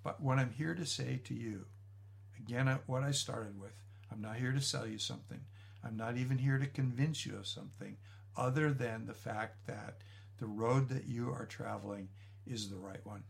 But 0.02 0.20
what 0.20 0.38
I'm 0.38 0.50
here 0.50 0.74
to 0.74 0.87
say 0.87 1.20
to 1.24 1.35
you 1.35 1.66
Again, 2.46 2.68
uh, 2.68 2.78
what 2.87 3.02
I 3.02 3.11
started 3.11 3.61
with. 3.61 3.74
I'm 4.11 4.20
not 4.20 4.37
here 4.37 4.52
to 4.52 4.61
sell 4.61 4.87
you 4.87 4.98
something. 4.98 5.40
I'm 5.85 5.96
not 5.96 6.16
even 6.16 6.38
here 6.38 6.59
to 6.59 6.66
convince 6.66 7.24
you 7.24 7.37
of 7.37 7.46
something 7.46 7.96
other 8.37 8.72
than 8.72 9.06
the 9.06 9.14
fact 9.14 9.66
that 9.66 9.98
the 10.38 10.46
road 10.46 10.88
that 10.88 11.06
you 11.06 11.30
are 11.30 11.46
traveling 11.46 12.09
is 12.46 12.68
the 12.68 12.76
right 12.76 13.04
one. 13.04 13.22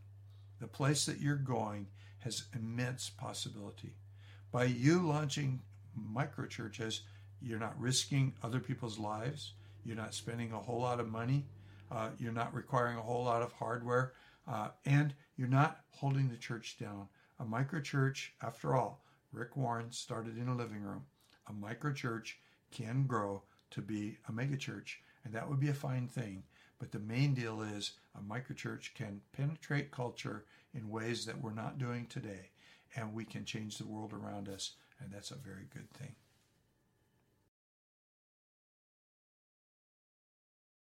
The 0.61 0.67
place 0.67 1.05
that 1.07 1.19
you're 1.19 1.35
going 1.35 1.87
has 2.19 2.43
immense 2.53 3.09
possibility. 3.09 3.95
By 4.51 4.65
you 4.65 4.99
launching 4.99 5.63
micro 5.95 6.45
churches, 6.45 7.01
you're 7.41 7.59
not 7.59 7.79
risking 7.81 8.35
other 8.43 8.59
people's 8.59 8.99
lives. 8.99 9.53
You're 9.83 9.95
not 9.95 10.13
spending 10.13 10.51
a 10.53 10.59
whole 10.59 10.79
lot 10.79 10.99
of 10.99 11.09
money. 11.09 11.45
Uh, 11.91 12.09
you're 12.19 12.31
not 12.31 12.53
requiring 12.53 12.97
a 12.97 13.01
whole 13.01 13.23
lot 13.23 13.41
of 13.41 13.51
hardware. 13.53 14.13
Uh, 14.47 14.69
and 14.85 15.15
you're 15.35 15.47
not 15.47 15.79
holding 15.89 16.29
the 16.29 16.37
church 16.37 16.77
down. 16.79 17.07
A 17.39 17.43
micro 17.45 17.81
church, 17.81 18.33
after 18.43 18.75
all, 18.75 19.03
Rick 19.33 19.57
Warren 19.57 19.91
started 19.91 20.37
in 20.37 20.47
a 20.47 20.55
living 20.55 20.83
room. 20.83 21.05
A 21.47 21.53
micro 21.53 21.91
church 21.91 22.37
can 22.69 23.07
grow 23.07 23.41
to 23.71 23.81
be 23.81 24.19
a 24.29 24.31
megachurch, 24.31 24.97
and 25.25 25.33
that 25.33 25.49
would 25.49 25.59
be 25.59 25.69
a 25.69 25.73
fine 25.73 26.07
thing. 26.07 26.43
But 26.81 26.91
the 26.91 26.99
main 26.99 27.35
deal 27.35 27.61
is 27.61 27.91
a 28.15 28.21
microchurch 28.21 28.95
can 28.95 29.21
penetrate 29.33 29.91
culture 29.91 30.45
in 30.73 30.89
ways 30.89 31.25
that 31.25 31.39
we're 31.39 31.53
not 31.53 31.77
doing 31.77 32.07
today, 32.07 32.49
and 32.95 33.13
we 33.13 33.23
can 33.23 33.45
change 33.45 33.77
the 33.77 33.85
world 33.85 34.13
around 34.13 34.49
us, 34.49 34.71
and 34.99 35.11
that's 35.11 35.29
a 35.29 35.35
very 35.35 35.67
good 35.71 35.91
thing. 35.93 36.15